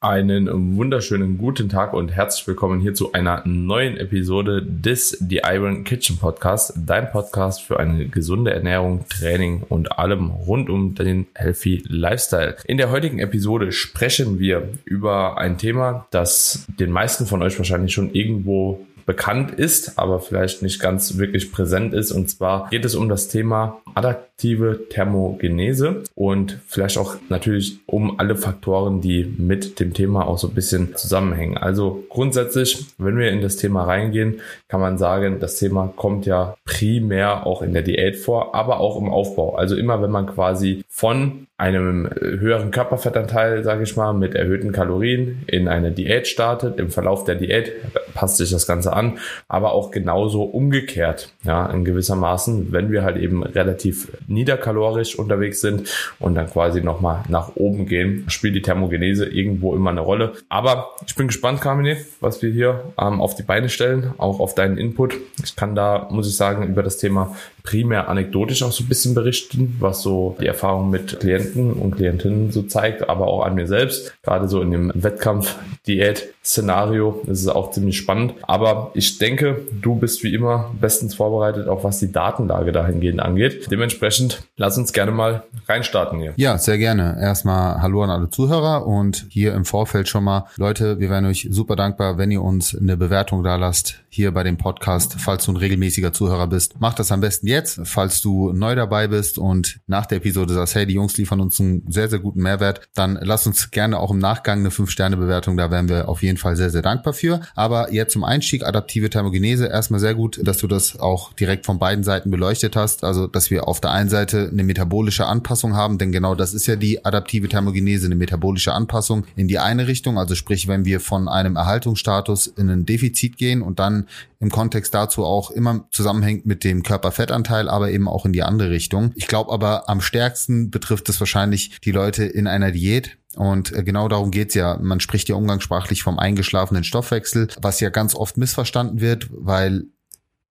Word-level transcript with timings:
Einen 0.00 0.76
wunderschönen 0.76 1.38
guten 1.38 1.68
Tag 1.68 1.92
und 1.92 2.12
herzlich 2.12 2.46
willkommen 2.46 2.78
hier 2.78 2.94
zu 2.94 3.14
einer 3.14 3.42
neuen 3.44 3.96
Episode 3.96 4.62
des 4.64 5.10
The 5.10 5.40
Iron 5.44 5.82
Kitchen 5.82 6.18
Podcast, 6.18 6.74
dein 6.86 7.10
Podcast 7.10 7.62
für 7.62 7.80
eine 7.80 8.06
gesunde 8.06 8.52
Ernährung, 8.52 9.06
Training 9.08 9.64
und 9.68 9.98
allem 9.98 10.30
rund 10.30 10.70
um 10.70 10.94
den 10.94 11.26
Healthy 11.34 11.82
Lifestyle. 11.88 12.54
In 12.66 12.76
der 12.76 12.92
heutigen 12.92 13.18
Episode 13.18 13.72
sprechen 13.72 14.38
wir 14.38 14.68
über 14.84 15.36
ein 15.36 15.58
Thema, 15.58 16.06
das 16.12 16.64
den 16.78 16.92
meisten 16.92 17.26
von 17.26 17.42
euch 17.42 17.58
wahrscheinlich 17.58 17.92
schon 17.92 18.12
irgendwo 18.14 18.86
bekannt 19.08 19.52
ist, 19.52 19.98
aber 19.98 20.20
vielleicht 20.20 20.60
nicht 20.60 20.80
ganz 20.80 21.16
wirklich 21.16 21.50
präsent 21.50 21.94
ist. 21.94 22.12
Und 22.12 22.28
zwar 22.28 22.68
geht 22.68 22.84
es 22.84 22.94
um 22.94 23.08
das 23.08 23.28
Thema 23.28 23.80
adaptive 23.94 24.86
Thermogenese 24.90 26.04
und 26.14 26.58
vielleicht 26.66 26.98
auch 26.98 27.16
natürlich 27.30 27.78
um 27.86 28.20
alle 28.20 28.36
Faktoren, 28.36 29.00
die 29.00 29.24
mit 29.24 29.80
dem 29.80 29.94
Thema 29.94 30.26
auch 30.26 30.36
so 30.36 30.48
ein 30.48 30.54
bisschen 30.54 30.94
zusammenhängen. 30.94 31.56
Also 31.56 32.04
grundsätzlich, 32.10 32.84
wenn 32.98 33.16
wir 33.16 33.30
in 33.30 33.40
das 33.40 33.56
Thema 33.56 33.84
reingehen, 33.84 34.42
kann 34.68 34.80
man 34.80 34.98
sagen, 34.98 35.40
das 35.40 35.58
Thema 35.58 35.90
kommt 35.96 36.26
ja 36.26 36.54
primär 36.66 37.46
auch 37.46 37.62
in 37.62 37.72
der 37.72 37.82
Diät 37.82 38.16
vor, 38.16 38.54
aber 38.54 38.78
auch 38.78 39.00
im 39.00 39.08
Aufbau. 39.08 39.56
Also 39.56 39.74
immer 39.74 40.02
wenn 40.02 40.10
man 40.10 40.26
quasi 40.26 40.84
von 40.90 41.47
einem 41.58 42.08
höheren 42.20 42.70
Körperfettanteil, 42.70 43.64
sage 43.64 43.82
ich 43.82 43.96
mal, 43.96 44.12
mit 44.12 44.36
erhöhten 44.36 44.70
Kalorien 44.70 45.42
in 45.48 45.66
eine 45.66 45.90
Diät 45.90 46.28
startet, 46.28 46.78
im 46.78 46.90
Verlauf 46.90 47.24
der 47.24 47.34
Diät 47.34 47.72
passt 48.14 48.36
sich 48.36 48.52
das 48.52 48.68
Ganze 48.68 48.92
an, 48.92 49.18
aber 49.48 49.72
auch 49.72 49.90
genauso 49.90 50.44
umgekehrt, 50.44 51.32
ja, 51.42 51.66
in 51.66 51.84
gewissermaßen, 51.84 52.72
wenn 52.72 52.92
wir 52.92 53.02
halt 53.02 53.16
eben 53.16 53.42
relativ 53.42 54.12
niederkalorisch 54.28 55.18
unterwegs 55.18 55.60
sind 55.60 55.88
und 56.20 56.36
dann 56.36 56.48
quasi 56.48 56.80
nochmal 56.80 57.24
nach 57.28 57.56
oben 57.56 57.86
gehen, 57.86 58.24
spielt 58.28 58.54
die 58.54 58.62
Thermogenese 58.62 59.26
irgendwo 59.26 59.74
immer 59.74 59.90
eine 59.90 60.00
Rolle. 60.00 60.34
Aber 60.48 60.90
ich 61.06 61.16
bin 61.16 61.26
gespannt, 61.26 61.60
Carmine, 61.60 61.96
was 62.20 62.40
wir 62.40 62.52
hier 62.52 62.84
ähm, 63.00 63.20
auf 63.20 63.34
die 63.34 63.42
Beine 63.42 63.68
stellen, 63.68 64.14
auch 64.18 64.38
auf 64.38 64.54
deinen 64.54 64.78
Input. 64.78 65.14
Ich 65.42 65.56
kann 65.56 65.74
da, 65.74 66.06
muss 66.10 66.28
ich 66.28 66.36
sagen, 66.36 66.68
über 66.68 66.84
das 66.84 66.98
Thema 66.98 67.34
primär 67.62 68.08
anekdotisch 68.08 68.62
auch 68.62 68.72
so 68.72 68.84
ein 68.84 68.88
bisschen 68.88 69.14
berichten, 69.14 69.76
was 69.80 70.02
so 70.02 70.36
die 70.40 70.46
Erfahrung 70.46 70.90
mit 70.90 71.18
Klienten 71.20 71.72
und 71.72 71.96
Klientinnen 71.96 72.52
so 72.52 72.62
zeigt, 72.62 73.08
aber 73.08 73.26
auch 73.26 73.44
an 73.44 73.54
mir 73.54 73.66
selbst. 73.66 74.12
Gerade 74.22 74.46
so 74.48 74.60
in 74.62 74.70
dem 74.70 74.92
Wettkampf-Diät-Szenario 74.94 77.22
ist 77.26 77.40
es 77.40 77.48
auch 77.48 77.70
ziemlich 77.70 77.96
spannend. 77.96 78.34
Aber 78.42 78.90
ich 78.94 79.18
denke, 79.18 79.62
du 79.82 79.96
bist 79.96 80.22
wie 80.22 80.34
immer 80.34 80.70
bestens 80.80 81.14
vorbereitet, 81.14 81.68
auch 81.68 81.84
was 81.84 81.98
die 81.98 82.12
Datenlage 82.12 82.72
dahingehend 82.72 83.20
angeht. 83.20 83.70
Dementsprechend 83.70 84.42
lass 84.56 84.78
uns 84.78 84.92
gerne 84.92 85.12
mal 85.12 85.44
reinstarten 85.66 86.20
hier. 86.20 86.32
Ja, 86.36 86.58
sehr 86.58 86.78
gerne. 86.78 87.18
Erstmal 87.20 87.82
Hallo 87.82 88.02
an 88.02 88.10
alle 88.10 88.30
Zuhörer 88.30 88.86
und 88.86 89.26
hier 89.28 89.54
im 89.54 89.64
Vorfeld 89.64 90.08
schon 90.08 90.24
mal, 90.24 90.46
Leute, 90.56 91.00
wir 91.00 91.10
wären 91.10 91.26
euch 91.26 91.48
super 91.50 91.76
dankbar, 91.76 92.18
wenn 92.18 92.30
ihr 92.30 92.42
uns 92.42 92.76
eine 92.76 92.96
Bewertung 92.96 93.42
da 93.42 93.56
lasst 93.56 94.00
hier 94.08 94.32
bei 94.32 94.42
dem 94.42 94.56
Podcast, 94.56 95.16
falls 95.18 95.44
du 95.44 95.52
ein 95.52 95.56
regelmäßiger 95.56 96.12
Zuhörer 96.12 96.46
bist. 96.46 96.80
Macht 96.80 96.98
das 96.98 97.12
am 97.12 97.20
besten 97.20 97.46
jetzt 97.48 97.80
falls 97.84 98.20
du 98.20 98.52
neu 98.52 98.74
dabei 98.74 99.08
bist 99.08 99.38
und 99.38 99.80
nach 99.86 100.06
der 100.06 100.18
Episode 100.18 100.54
sagst, 100.54 100.74
hey, 100.74 100.86
die 100.86 100.94
Jungs 100.94 101.16
liefern 101.16 101.40
uns 101.40 101.60
einen 101.60 101.84
sehr, 101.90 102.08
sehr 102.08 102.18
guten 102.18 102.42
Mehrwert, 102.42 102.88
dann 102.94 103.18
lass 103.20 103.46
uns 103.46 103.70
gerne 103.70 103.98
auch 103.98 104.10
im 104.10 104.18
Nachgang 104.18 104.60
eine 104.60 104.70
5-Sterne-Bewertung, 104.70 105.56
da 105.56 105.70
wären 105.70 105.88
wir 105.88 106.08
auf 106.08 106.22
jeden 106.22 106.38
Fall 106.38 106.56
sehr, 106.56 106.70
sehr 106.70 106.82
dankbar 106.82 107.12
für. 107.12 107.40
Aber 107.54 107.92
jetzt 107.92 108.12
zum 108.12 108.24
Einstieg, 108.24 108.64
adaptive 108.64 109.10
Thermogenese, 109.10 109.66
erstmal 109.66 110.00
sehr 110.00 110.14
gut, 110.14 110.40
dass 110.42 110.58
du 110.58 110.66
das 110.66 110.98
auch 110.98 111.32
direkt 111.32 111.66
von 111.66 111.78
beiden 111.78 112.04
Seiten 112.04 112.30
beleuchtet 112.30 112.76
hast, 112.76 113.04
also 113.04 113.26
dass 113.26 113.50
wir 113.50 113.66
auf 113.66 113.80
der 113.80 113.90
einen 113.90 114.10
Seite 114.10 114.48
eine 114.52 114.64
metabolische 114.64 115.26
Anpassung 115.26 115.74
haben, 115.74 115.98
denn 115.98 116.12
genau 116.12 116.34
das 116.34 116.54
ist 116.54 116.66
ja 116.66 116.76
die 116.76 117.04
adaptive 117.04 117.48
Thermogenese, 117.48 118.06
eine 118.06 118.16
metabolische 118.16 118.72
Anpassung 118.72 119.24
in 119.36 119.48
die 119.48 119.58
eine 119.58 119.86
Richtung, 119.86 120.18
also 120.18 120.34
sprich, 120.34 120.68
wenn 120.68 120.84
wir 120.84 121.00
von 121.00 121.28
einem 121.28 121.56
Erhaltungsstatus 121.56 122.46
in 122.46 122.68
ein 122.68 122.86
Defizit 122.86 123.36
gehen 123.36 123.62
und 123.62 123.78
dann 123.78 124.06
im 124.40 124.50
Kontext 124.50 124.94
dazu 124.94 125.24
auch 125.24 125.50
immer 125.50 125.86
zusammenhängt 125.90 126.46
mit 126.46 126.62
dem 126.62 126.82
Körperfettanteil, 126.82 127.37
aber 127.68 127.90
eben 127.90 128.08
auch 128.08 128.26
in 128.26 128.32
die 128.32 128.42
andere 128.42 128.70
Richtung. 128.70 129.12
Ich 129.14 129.26
glaube 129.26 129.52
aber 129.52 129.88
am 129.88 130.00
stärksten 130.00 130.70
betrifft 130.70 131.08
es 131.08 131.20
wahrscheinlich 131.20 131.80
die 131.80 131.92
Leute 131.92 132.24
in 132.24 132.46
einer 132.46 132.72
Diät, 132.72 133.18
und 133.36 133.72
äh, 133.72 133.84
genau 133.84 134.08
darum 134.08 134.30
geht's 134.30 134.54
ja. 134.54 134.78
Man 134.80 135.00
spricht 135.00 135.28
ja 135.28 135.36
umgangssprachlich 135.36 136.02
vom 136.02 136.18
eingeschlafenen 136.18 136.82
Stoffwechsel, 136.82 137.48
was 137.60 137.78
ja 137.78 137.88
ganz 137.90 138.14
oft 138.14 138.36
missverstanden 138.36 139.00
wird, 139.00 139.28
weil 139.30 139.84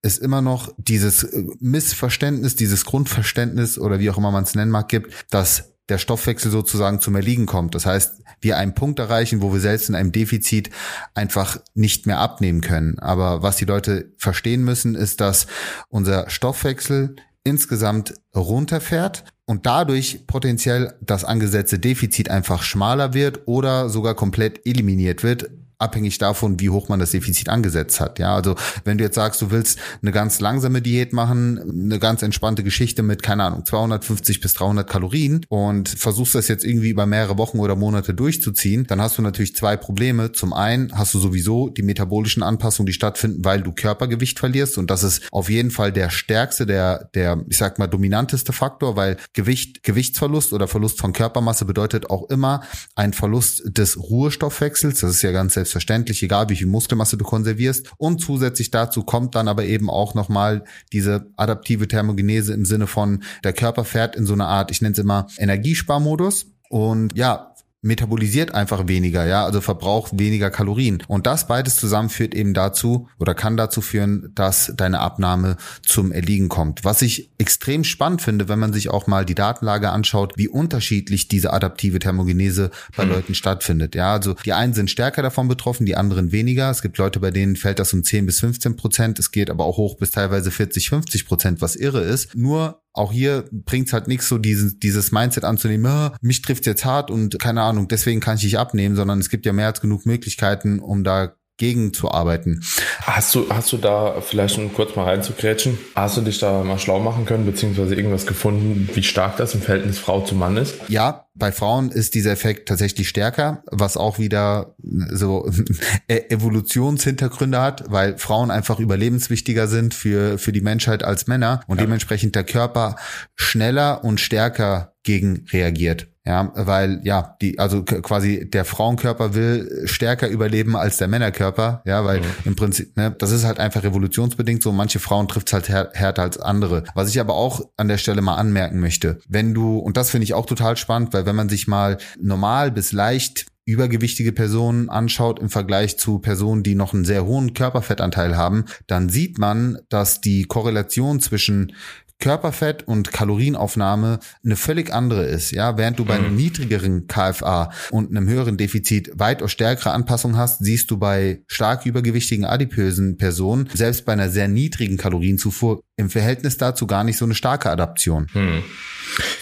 es 0.01 0.17
immer 0.17 0.41
noch 0.41 0.73
dieses 0.77 1.23
äh, 1.23 1.43
Missverständnis, 1.59 2.55
dieses 2.55 2.85
Grundverständnis 2.85 3.77
oder 3.77 3.99
wie 3.99 4.09
auch 4.09 4.17
immer 4.17 4.31
man 4.31 4.43
es 4.43 4.55
nennen 4.55 4.71
mag, 4.71 4.87
gibt, 4.87 5.13
dass 5.31 5.73
der 5.89 5.97
Stoffwechsel 5.97 6.51
sozusagen 6.51 6.99
zum 6.99 7.15
Erliegen 7.15 7.45
kommt. 7.45 7.75
Das 7.75 7.85
heißt, 7.85 8.21
wir 8.41 8.57
einen 8.57 8.75
Punkt 8.75 8.99
erreichen, 8.99 9.41
wo 9.41 9.53
wir 9.53 9.59
selbst 9.59 9.89
in 9.89 9.95
einem 9.95 10.11
Defizit 10.11 10.69
einfach 11.13 11.59
nicht 11.73 12.05
mehr 12.05 12.19
abnehmen 12.19 12.61
können. 12.61 12.99
Aber 12.99 13.41
was 13.41 13.57
die 13.57 13.65
Leute 13.65 14.11
verstehen 14.17 14.63
müssen, 14.63 14.95
ist, 14.95 15.21
dass 15.21 15.47
unser 15.89 16.29
Stoffwechsel 16.29 17.15
insgesamt 17.43 18.13
runterfährt 18.35 19.23
und 19.45 19.65
dadurch 19.65 20.27
potenziell 20.27 20.93
das 21.01 21.23
angesetzte 21.23 21.79
Defizit 21.79 22.29
einfach 22.29 22.63
schmaler 22.63 23.13
wird 23.13 23.47
oder 23.47 23.89
sogar 23.89 24.15
komplett 24.15 24.65
eliminiert 24.65 25.23
wird, 25.23 25.49
abhängig 25.79 26.17
davon, 26.17 26.59
wie 26.59 26.69
hoch 26.69 26.89
man 26.89 26.99
das 26.99 27.11
Defizit 27.11 27.49
angesetzt 27.49 27.99
hat. 27.99 28.19
Ja, 28.19 28.35
also 28.35 28.55
wenn 28.83 28.97
du 28.97 29.03
jetzt 29.03 29.15
sagst, 29.15 29.41
du 29.41 29.51
willst 29.51 29.79
eine 30.01 30.11
ganz 30.11 30.39
langsame 30.39 30.81
Diät 30.81 31.13
machen, 31.13 31.59
eine 31.59 31.99
ganz 31.99 32.23
entspannte 32.23 32.63
Geschichte 32.63 33.03
mit, 33.03 33.21
keine 33.21 33.43
Ahnung, 33.43 33.65
250 33.65 34.41
bis 34.41 34.53
300 34.55 34.89
Kalorien 34.89 35.45
und 35.49 35.89
versuchst 35.89 36.35
das 36.35 36.47
jetzt 36.47 36.65
irgendwie 36.65 36.89
über 36.89 37.05
mehrere 37.05 37.37
Wochen 37.37 37.59
oder 37.59 37.75
Monate 37.75 38.13
durchzuziehen, 38.13 38.87
dann 38.87 39.01
hast 39.01 39.17
du 39.17 39.21
natürlich 39.21 39.55
zwei 39.55 39.77
Probleme. 39.77 40.31
Zum 40.31 40.53
einen 40.53 40.97
hast 40.97 41.13
du 41.13 41.19
sowieso 41.19 41.69
die 41.69 41.83
metabolischen 41.83 42.41
Anpassungen, 42.41 42.87
die 42.87 42.93
stattfinden, 42.93 43.45
weil 43.45 43.61
du 43.61 43.71
Körpergewicht 43.71 44.39
verlierst 44.39 44.77
und 44.77 44.89
das 44.89 45.03
ist 45.03 45.27
auf 45.31 45.49
jeden 45.49 45.71
Fall 45.71 45.91
der 45.91 46.09
stärkste, 46.09 46.65
der, 46.65 47.09
der, 47.13 47.43
ich 47.49 47.57
sag 47.57 47.77
mal, 47.77 47.87
dominanteste 47.87 48.51
Faktor, 48.51 48.95
weil 48.95 49.17
Gewicht, 49.33 49.83
Gewichtsverlust 49.83 50.53
oder 50.53 50.67
Verlust 50.67 50.99
von 50.99 51.13
Körpermasse 51.13 51.65
bedeutet 51.65 52.09
auch 52.09 52.29
immer 52.29 52.61
ein 52.95 53.13
Verlust 53.13 53.63
des 53.65 53.97
Ruhestoffwechsels. 53.97 55.01
Das 55.01 55.11
ist 55.11 55.21
ja 55.21 55.31
ganz 55.31 55.55
selbstverständlich, 55.67 56.23
egal 56.23 56.49
wie 56.49 56.55
viel 56.55 56.67
Muskelmasse 56.67 57.17
du 57.17 57.25
konservierst. 57.25 57.91
Und 57.97 58.21
zusätzlich 58.21 58.71
dazu 58.71 59.03
kommt 59.03 59.35
dann 59.35 59.47
aber 59.47 59.65
eben 59.65 59.89
auch 59.89 60.13
nochmal 60.13 60.63
diese 60.93 61.27
adaptive 61.35 61.87
Thermogenese 61.87 62.53
im 62.53 62.65
Sinne 62.65 62.87
von, 62.87 63.23
der 63.43 63.53
Körper 63.53 63.83
fährt 63.83 64.15
in 64.15 64.25
so 64.25 64.33
eine 64.33 64.45
Art, 64.45 64.71
ich 64.71 64.81
nenne 64.81 64.93
es 64.93 64.99
immer 64.99 65.27
Energiesparmodus. 65.37 66.47
Und 66.69 67.17
ja, 67.17 67.53
metabolisiert 67.81 68.53
einfach 68.53 68.87
weniger, 68.87 69.25
ja, 69.25 69.45
also 69.45 69.61
verbraucht 69.61 70.17
weniger 70.17 70.49
Kalorien. 70.49 71.03
Und 71.07 71.27
das 71.27 71.47
beides 71.47 71.77
zusammen 71.77 72.09
führt 72.09 72.33
eben 72.33 72.53
dazu 72.53 73.07
oder 73.19 73.35
kann 73.35 73.55
dazu 73.55 73.81
führen, 73.81 74.31
dass 74.33 74.73
deine 74.75 74.99
Abnahme 74.99 75.57
zum 75.83 76.11
Erliegen 76.11 76.49
kommt. 76.49 76.83
Was 76.83 77.01
ich 77.01 77.31
extrem 77.37 77.83
spannend 77.83 78.21
finde, 78.21 78.49
wenn 78.49 78.59
man 78.59 78.73
sich 78.73 78.89
auch 78.89 79.07
mal 79.07 79.25
die 79.25 79.35
Datenlage 79.35 79.89
anschaut, 79.89 80.33
wie 80.37 80.47
unterschiedlich 80.47 81.27
diese 81.27 81.53
adaptive 81.53 81.99
Thermogenese 81.99 82.71
bei 82.95 83.03
hm. 83.03 83.09
Leuten 83.09 83.35
stattfindet. 83.35 83.95
Ja, 83.95 84.13
also 84.13 84.33
die 84.45 84.53
einen 84.53 84.73
sind 84.73 84.89
stärker 84.89 85.21
davon 85.21 85.47
betroffen, 85.47 85.85
die 85.85 85.95
anderen 85.95 86.31
weniger. 86.31 86.71
Es 86.71 86.81
gibt 86.81 86.97
Leute, 86.97 87.19
bei 87.19 87.31
denen 87.31 87.55
fällt 87.55 87.79
das 87.79 87.93
um 87.93 88.03
10 88.03 88.25
bis 88.25 88.39
15 88.39 88.75
Prozent. 88.75 89.19
Es 89.19 89.31
geht 89.31 89.49
aber 89.49 89.65
auch 89.65 89.77
hoch 89.77 89.97
bis 89.97 90.11
teilweise 90.11 90.49
40, 90.49 90.89
50 90.89 91.27
Prozent, 91.27 91.61
was 91.61 91.75
irre 91.75 92.01
ist. 92.01 92.35
Nur 92.35 92.81
auch 92.97 93.11
hier 93.11 93.45
bringt's 93.51 93.93
halt 93.93 94.07
nichts 94.07 94.27
so 94.27 94.37
dieses, 94.37 94.79
dieses 94.79 95.11
Mindset 95.11 95.43
anzunehmen, 95.43 95.85
ah, 95.85 96.15
mich 96.21 96.41
trifft's 96.41 96.65
jetzt 96.65 96.83
hart 96.83 97.11
und 97.11 97.39
keine 97.39 97.61
Ahnung, 97.61 97.87
deswegen 97.87 98.19
kann 98.19 98.37
ich 98.37 98.43
nicht 98.43 98.57
abnehmen, 98.57 98.95
sondern 98.95 99.19
es 99.19 99.29
gibt 99.29 99.45
ja 99.45 99.53
mehr 99.53 99.67
als 99.67 99.81
genug 99.81 100.05
Möglichkeiten, 100.05 100.79
um 100.79 101.03
da 101.03 101.36
gegenzuarbeiten. 101.57 102.63
Hast 103.01 103.33
du, 103.35 103.49
hast 103.49 103.73
du 103.73 103.77
da 103.77 104.21
vielleicht 104.21 104.57
um 104.57 104.73
kurz 104.73 104.95
mal 104.95 105.05
reinzugrätschen, 105.05 105.77
hast 105.95 106.17
du 106.17 106.21
dich 106.21 106.39
da 106.39 106.63
mal 106.63 106.79
schlau 106.79 106.99
machen 106.99 107.25
können, 107.25 107.45
beziehungsweise 107.45 107.95
irgendwas 107.95 108.25
gefunden, 108.25 108.89
wie 108.93 109.03
stark 109.03 109.37
das 109.37 109.55
im 109.55 109.61
Verhältnis 109.61 109.97
Frau 109.97 110.21
zu 110.21 110.35
Mann 110.35 110.57
ist? 110.57 110.75
Ja, 110.87 111.27
bei 111.33 111.51
Frauen 111.51 111.91
ist 111.91 112.15
dieser 112.15 112.31
Effekt 112.31 112.67
tatsächlich 112.67 113.09
stärker, 113.09 113.63
was 113.69 113.97
auch 113.97 114.19
wieder 114.19 114.75
so 115.11 115.49
e-, 116.07 116.29
Evolutionshintergründe 116.29 117.59
hat, 117.59 117.85
weil 117.87 118.17
Frauen 118.17 118.51
einfach 118.51 118.79
überlebenswichtiger 118.79 119.67
sind 119.67 119.93
für, 119.93 120.37
für 120.37 120.51
die 120.51 120.61
Menschheit 120.61 121.03
als 121.03 121.27
Männer 121.27 121.61
und 121.67 121.77
ja. 121.77 121.85
dementsprechend 121.85 122.35
der 122.35 122.43
Körper 122.43 122.95
schneller 123.35 124.03
und 124.03 124.19
stärker 124.19 124.93
gegen 125.03 125.45
reagiert. 125.51 126.07
Ja, 126.27 126.51
weil 126.55 126.99
ja, 127.03 127.37
die 127.41 127.57
also 127.57 127.83
quasi 127.83 128.49
der 128.49 128.65
Frauenkörper 128.65 129.33
will 129.33 129.83
stärker 129.85 130.27
überleben 130.27 130.75
als 130.75 130.97
der 130.97 131.07
Männerkörper, 131.07 131.81
ja, 131.85 132.03
weil 132.03 132.19
mhm. 132.19 132.25
im 132.43 132.55
Prinzip, 132.57 132.97
ne, 132.97 133.15
das 133.17 133.31
ist 133.31 133.45
halt 133.45 133.61
einfach 133.61 133.83
revolutionsbedingt 133.83 134.61
so, 134.61 134.73
manche 134.73 134.99
Frauen 134.99 135.29
trifft 135.29 135.47
es 135.47 135.53
halt 135.53 135.69
här 135.69 135.89
härter 135.93 136.23
als 136.23 136.37
andere. 136.37 136.83
Was 136.95 137.09
ich 137.09 137.21
aber 137.21 137.35
auch 137.35 137.61
an 137.77 137.87
der 137.87 137.97
Stelle 137.97 138.21
mal 138.21 138.35
anmerken 138.35 138.81
möchte, 138.81 139.19
wenn 139.29 139.53
du 139.53 139.77
und 139.77 139.95
das 139.95 140.09
finde 140.09 140.25
ich 140.25 140.33
auch 140.33 140.45
total 140.45 140.75
spannend, 140.75 141.13
weil 141.13 141.25
wenn 141.25 141.35
man 141.37 141.47
sich 141.47 141.65
mal 141.65 141.97
normal 142.19 142.71
bis 142.71 142.91
leicht 142.91 143.45
übergewichtige 143.63 144.33
Personen 144.33 144.89
anschaut 144.89 145.39
im 145.39 145.49
Vergleich 145.49 145.97
zu 145.97 146.19
Personen, 146.19 146.61
die 146.61 146.75
noch 146.75 146.93
einen 146.93 147.05
sehr 147.05 147.25
hohen 147.25 147.53
Körperfettanteil 147.53 148.35
haben, 148.35 148.65
dann 148.87 149.07
sieht 149.07 149.37
man, 149.37 149.77
dass 149.87 150.19
die 150.19 150.43
Korrelation 150.43 151.21
zwischen 151.21 151.73
Körperfett 152.19 152.87
und 152.87 153.11
Kalorienaufnahme 153.11 154.19
eine 154.43 154.55
völlig 154.55 154.93
andere 154.93 155.25
ist. 155.25 155.51
Ja, 155.51 155.77
während 155.77 155.99
du 155.99 156.05
bei 156.05 156.15
einem 156.15 156.31
mhm. 156.31 156.37
niedrigeren 156.37 157.07
KFA 157.07 157.71
und 157.91 158.09
einem 158.09 158.27
höheren 158.27 158.57
Defizit 158.57 159.11
weitaus 159.13 159.51
stärkere 159.51 159.91
Anpassung 159.91 160.37
hast, 160.37 160.63
siehst 160.63 160.89
du 160.91 160.97
bei 160.97 161.41
stark 161.47 161.85
übergewichtigen 161.85 162.45
adipösen 162.45 163.17
Personen 163.17 163.69
selbst 163.73 164.05
bei 164.05 164.13
einer 164.13 164.29
sehr 164.29 164.47
niedrigen 164.47 164.97
Kalorienzufuhr 164.97 165.83
im 165.95 166.09
Verhältnis 166.09 166.57
dazu 166.57 166.87
gar 166.87 167.03
nicht 167.03 167.17
so 167.17 167.25
eine 167.25 167.35
starke 167.35 167.69
Adaption. 167.69 168.27
Hm. 168.31 168.63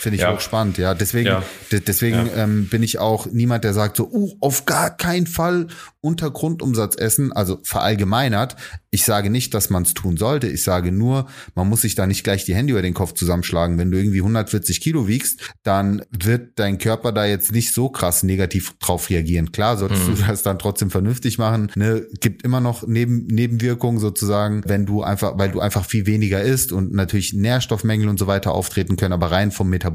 Finde 0.05 0.17
ich 0.17 0.21
ja. 0.21 0.39
spannend, 0.39 0.77
ja. 0.77 0.93
Deswegen, 0.93 1.25
ja. 1.25 1.43
deswegen 1.71 2.27
ja. 2.27 2.43
Ähm, 2.43 2.67
bin 2.69 2.83
ich 2.83 2.99
auch 2.99 3.25
niemand, 3.25 3.63
der 3.63 3.73
sagt 3.73 3.97
so, 3.97 4.07
uh, 4.07 4.35
auf 4.39 4.65
gar 4.65 4.95
keinen 4.95 5.25
Fall 5.25 5.65
unter 5.99 6.29
Grundumsatz 6.29 6.95
essen, 6.95 7.33
also 7.33 7.57
verallgemeinert. 7.63 8.55
Ich 8.91 9.03
sage 9.03 9.31
nicht, 9.31 9.55
dass 9.55 9.71
man 9.71 9.81
es 9.81 9.95
tun 9.95 10.15
sollte. 10.15 10.47
Ich 10.47 10.61
sage 10.61 10.91
nur, 10.91 11.25
man 11.55 11.67
muss 11.67 11.81
sich 11.81 11.95
da 11.95 12.05
nicht 12.05 12.23
gleich 12.23 12.45
die 12.45 12.53
Hände 12.53 12.73
über 12.73 12.83
den 12.83 12.93
Kopf 12.93 13.13
zusammenschlagen. 13.13 13.79
Wenn 13.79 13.89
du 13.89 13.97
irgendwie 13.97 14.19
140 14.19 14.79
Kilo 14.79 15.07
wiegst, 15.07 15.55
dann 15.63 16.03
wird 16.11 16.59
dein 16.59 16.77
Körper 16.77 17.11
da 17.11 17.25
jetzt 17.25 17.51
nicht 17.51 17.73
so 17.73 17.89
krass 17.89 18.21
negativ 18.21 18.77
drauf 18.77 19.09
reagieren. 19.09 19.51
Klar, 19.51 19.77
solltest 19.77 20.07
mhm. 20.07 20.15
du 20.17 20.21
das 20.27 20.43
dann 20.43 20.59
trotzdem 20.59 20.91
vernünftig 20.91 21.39
machen. 21.39 21.71
Ne, 21.75 22.05
gibt 22.21 22.43
immer 22.43 22.61
noch 22.61 22.85
Neben 22.85 23.25
Nebenwirkungen 23.25 23.99
sozusagen, 23.99 24.61
wenn 24.67 24.85
du 24.85 25.01
einfach, 25.01 25.39
weil 25.39 25.49
du 25.49 25.59
einfach 25.59 25.85
viel 25.85 26.05
weniger 26.05 26.43
isst 26.43 26.71
und 26.71 26.93
natürlich 26.93 27.33
Nährstoffmängel 27.33 28.07
und 28.07 28.19
so 28.19 28.27
weiter 28.27 28.53
auftreten 28.53 28.95
können. 28.97 29.13
Aber 29.13 29.31
rein 29.31 29.51
vom 29.51 29.69
Metabolismus 29.69 29.94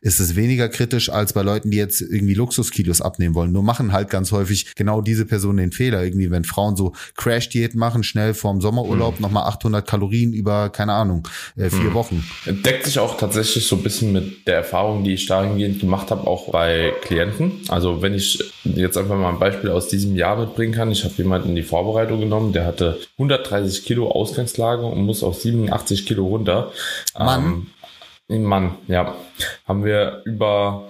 ist 0.00 0.20
es 0.20 0.36
weniger 0.36 0.68
kritisch 0.68 1.10
als 1.10 1.32
bei 1.32 1.42
Leuten, 1.42 1.70
die 1.70 1.78
jetzt 1.78 2.00
irgendwie 2.00 2.34
Luxuskilos 2.34 3.00
abnehmen 3.00 3.34
wollen. 3.34 3.52
Nur 3.52 3.62
machen 3.62 3.92
halt 3.92 4.10
ganz 4.10 4.32
häufig 4.32 4.74
genau 4.74 5.00
diese 5.00 5.26
Personen 5.26 5.58
den 5.58 5.72
Fehler. 5.72 6.02
Irgendwie, 6.02 6.30
wenn 6.30 6.44
Frauen 6.44 6.76
so 6.76 6.92
Crash-Diät 7.16 7.74
machen, 7.74 8.02
schnell 8.02 8.34
vorm 8.34 8.60
Sommerurlaub 8.60 9.16
mhm. 9.16 9.22
nochmal 9.22 9.44
800 9.44 9.86
Kalorien 9.86 10.32
über, 10.32 10.70
keine 10.70 10.92
Ahnung, 10.92 11.28
äh, 11.56 11.70
vier 11.70 11.90
mhm. 11.90 11.94
Wochen. 11.94 12.24
Deckt 12.46 12.86
sich 12.86 12.98
auch 12.98 13.16
tatsächlich 13.16 13.66
so 13.66 13.76
ein 13.76 13.82
bisschen 13.82 14.12
mit 14.12 14.46
der 14.46 14.56
Erfahrung, 14.56 15.04
die 15.04 15.14
ich 15.14 15.26
dahingehend 15.26 15.80
gemacht 15.80 16.10
habe, 16.10 16.26
auch 16.26 16.50
bei 16.50 16.92
Klienten. 17.02 17.60
Also 17.68 18.02
wenn 18.02 18.14
ich 18.14 18.52
jetzt 18.64 18.96
einfach 18.96 19.16
mal 19.16 19.30
ein 19.30 19.38
Beispiel 19.38 19.70
aus 19.70 19.88
diesem 19.88 20.14
Jahr 20.16 20.36
mitbringen 20.36 20.72
kann. 20.72 20.90
Ich 20.90 21.04
habe 21.04 21.14
jemanden 21.16 21.50
in 21.50 21.56
die 21.56 21.62
Vorbereitung 21.62 22.20
genommen, 22.20 22.52
der 22.52 22.66
hatte 22.66 22.98
130 23.18 23.84
Kilo 23.84 24.10
Ausgangslage 24.10 24.84
und 24.84 25.02
muss 25.02 25.22
auf 25.22 25.40
87 25.40 26.06
Kilo 26.06 26.26
runter. 26.26 26.72
Mann. 27.18 27.44
Ähm, 27.44 27.66
Mann, 28.38 28.76
ja. 28.88 29.14
Haben 29.66 29.84
wir 29.84 30.22
über 30.24 30.84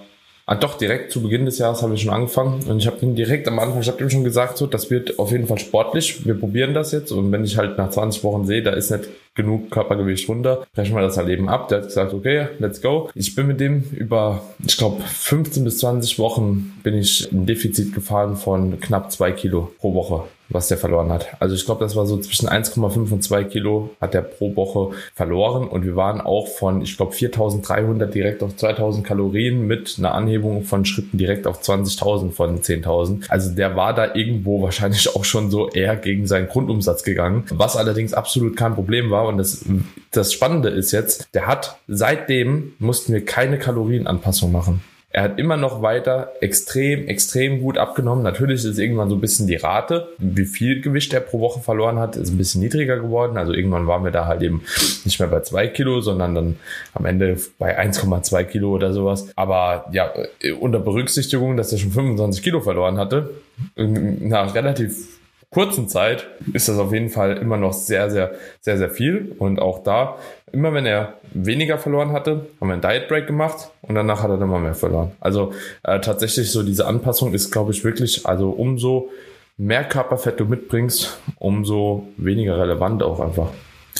Ah, 0.45 0.55
doch, 0.55 0.77
direkt 0.77 1.09
zu 1.09 1.23
Beginn 1.23 1.45
des 1.45 1.57
Jahres 1.57 1.81
haben 1.81 1.91
wir 1.91 1.97
schon 1.97 2.13
angefangen. 2.13 2.63
Und 2.67 2.79
ich 2.79 2.87
habe 2.87 2.97
ihm 3.01 3.15
direkt 3.15 3.47
am 3.47 3.59
Anfang, 3.59 3.79
ich 3.79 3.87
habe 3.87 4.03
ihm 4.03 4.09
schon 4.09 4.25
gesagt, 4.25 4.57
so, 4.57 4.67
das 4.67 4.91
wird 4.91 5.17
auf 5.17 5.31
jeden 5.31 5.47
Fall 5.47 5.57
sportlich, 5.57 6.25
wir 6.25 6.33
probieren 6.33 6.73
das 6.73 6.91
jetzt. 6.91 7.11
Und 7.11 7.31
wenn 7.31 7.45
ich 7.45 7.57
halt 7.57 7.77
nach 7.77 7.89
20 7.89 8.25
Wochen 8.25 8.45
sehe, 8.45 8.61
da 8.61 8.71
ist 8.71 8.91
nicht 8.91 9.05
genug 9.35 9.71
Körpergewicht 9.71 10.27
runter, 10.29 10.65
brechen 10.73 10.95
wir 10.95 11.01
das 11.01 11.17
halt 11.17 11.29
eben 11.29 11.49
ab. 11.49 11.67
Der 11.67 11.79
hat 11.79 11.87
gesagt, 11.87 12.13
okay, 12.13 12.47
let's 12.59 12.81
go. 12.81 13.09
Ich 13.15 13.35
bin 13.35 13.47
mit 13.47 13.59
dem 13.59 13.83
über, 13.91 14.43
ich 14.65 14.77
glaube, 14.77 15.01
15 15.01 15.63
bis 15.63 15.79
20 15.79 16.19
Wochen 16.19 16.79
bin 16.83 16.95
ich 16.95 17.31
ein 17.31 17.45
Defizit 17.45 17.93
gefahren 17.93 18.35
von 18.35 18.79
knapp 18.79 19.11
zwei 19.11 19.31
Kilo 19.31 19.71
pro 19.79 19.93
Woche 19.93 20.23
was 20.53 20.67
der 20.67 20.77
verloren 20.77 21.11
hat. 21.11 21.27
Also 21.39 21.55
ich 21.55 21.65
glaube, 21.65 21.83
das 21.83 21.95
war 21.95 22.05
so 22.05 22.17
zwischen 22.17 22.47
1,5 22.47 23.11
und 23.11 23.23
2 23.23 23.43
Kilo 23.45 23.89
hat 23.99 24.13
er 24.15 24.21
pro 24.21 24.55
Woche 24.55 24.95
verloren 25.15 25.67
und 25.67 25.83
wir 25.83 25.95
waren 25.95 26.21
auch 26.21 26.47
von, 26.47 26.81
ich 26.81 26.95
glaube, 26.95 27.13
4300 27.13 28.13
direkt 28.13 28.43
auf 28.43 28.55
2000 28.55 29.05
Kalorien 29.05 29.65
mit 29.65 29.95
einer 29.97 30.13
Anhebung 30.13 30.63
von 30.63 30.85
Schritten 30.85 31.17
direkt 31.17 31.47
auf 31.47 31.61
20.000 31.61 32.31
von 32.31 32.59
10.000. 32.59 33.29
Also 33.29 33.51
der 33.51 33.75
war 33.75 33.93
da 33.93 34.13
irgendwo 34.13 34.61
wahrscheinlich 34.61 35.15
auch 35.15 35.25
schon 35.25 35.49
so 35.49 35.69
eher 35.69 35.95
gegen 35.95 36.27
seinen 36.27 36.47
Grundumsatz 36.47 37.03
gegangen, 37.03 37.45
was 37.51 37.75
allerdings 37.75 38.13
absolut 38.13 38.55
kein 38.55 38.75
Problem 38.75 39.11
war 39.11 39.22
und 39.27 39.37
das, 39.37 39.65
das 40.11 40.33
Spannende 40.33 40.69
ist 40.69 40.91
jetzt, 40.91 41.29
der 41.33 41.47
hat 41.47 41.77
seitdem 41.87 42.73
mussten 42.79 43.13
wir 43.13 43.25
keine 43.25 43.57
Kalorienanpassung 43.57 44.51
machen. 44.51 44.81
Er 45.15 45.21
hat 45.21 45.37
immer 45.37 45.57
noch 45.57 45.83
weiter 45.83 46.31
extrem, 46.41 47.07
extrem 47.07 47.61
gut 47.61 47.77
abgenommen. 47.77 48.23
Natürlich 48.23 48.65
ist 48.65 48.79
irgendwann 48.79 49.09
so 49.09 49.15
ein 49.15 49.21
bisschen 49.21 49.45
die 49.45 49.57
Rate, 49.57 50.07
wie 50.17 50.45
viel 50.45 50.81
Gewicht 50.81 51.13
er 51.13 51.19
pro 51.19 51.39
Woche 51.39 51.59
verloren 51.59 51.99
hat, 51.99 52.15
ist 52.15 52.31
ein 52.31 52.37
bisschen 52.37 52.61
niedriger 52.61 52.97
geworden. 52.97 53.37
Also 53.37 53.53
irgendwann 53.53 53.85
waren 53.85 54.03
wir 54.03 54.09
da 54.09 54.25
halt 54.25 54.41
eben 54.41 54.63
nicht 55.05 55.19
mehr 55.19 55.29
bei 55.29 55.41
zwei 55.41 55.67
Kilo, 55.67 56.01
sondern 56.01 56.33
dann 56.33 56.55
am 56.95 57.05
Ende 57.05 57.37
bei 57.59 57.79
1,2 57.79 58.43
Kilo 58.45 58.71
oder 58.71 58.91
sowas. 58.91 59.27
Aber 59.35 59.85
ja, 59.91 60.11
unter 60.59 60.79
Berücksichtigung, 60.79 61.57
dass 61.57 61.71
er 61.71 61.77
schon 61.77 61.91
25 61.91 62.41
Kilo 62.41 62.61
verloren 62.61 62.97
hatte, 62.97 63.35
nach 63.75 64.55
relativ 64.55 65.19
kurzen 65.53 65.87
Zeit 65.87 66.27
ist 66.51 66.67
das 66.67 66.77
auf 66.77 66.91
jeden 66.91 67.09
Fall 67.09 67.37
immer 67.37 67.57
noch 67.57 67.73
sehr, 67.73 68.09
sehr, 68.09 68.33
sehr, 68.59 68.77
sehr 68.77 68.89
viel. 68.89 69.35
Und 69.39 69.59
auch 69.59 69.83
da, 69.83 70.17
immer 70.51 70.73
wenn 70.73 70.85
er 70.85 71.13
weniger 71.33 71.77
verloren 71.77 72.11
hatte, 72.11 72.47
haben 72.59 72.67
wir 72.67 72.73
einen 72.73 72.81
Diet 72.81 73.07
Break 73.07 73.27
gemacht 73.27 73.69
und 73.81 73.95
danach 73.95 74.21
hat 74.21 74.29
er 74.29 74.41
immer 74.41 74.59
mehr 74.59 74.75
verloren. 74.75 75.11
Also 75.19 75.53
äh, 75.83 75.99
tatsächlich 75.99 76.51
so 76.51 76.63
diese 76.63 76.85
Anpassung 76.85 77.33
ist, 77.33 77.51
glaube 77.51 77.71
ich, 77.71 77.83
wirklich, 77.83 78.25
also 78.25 78.49
umso 78.49 79.09
mehr 79.57 79.83
Körperfett 79.83 80.39
du 80.39 80.45
mitbringst, 80.45 81.19
umso 81.37 82.07
weniger 82.17 82.57
relevant 82.57 83.03
auch 83.03 83.19
einfach. 83.19 83.49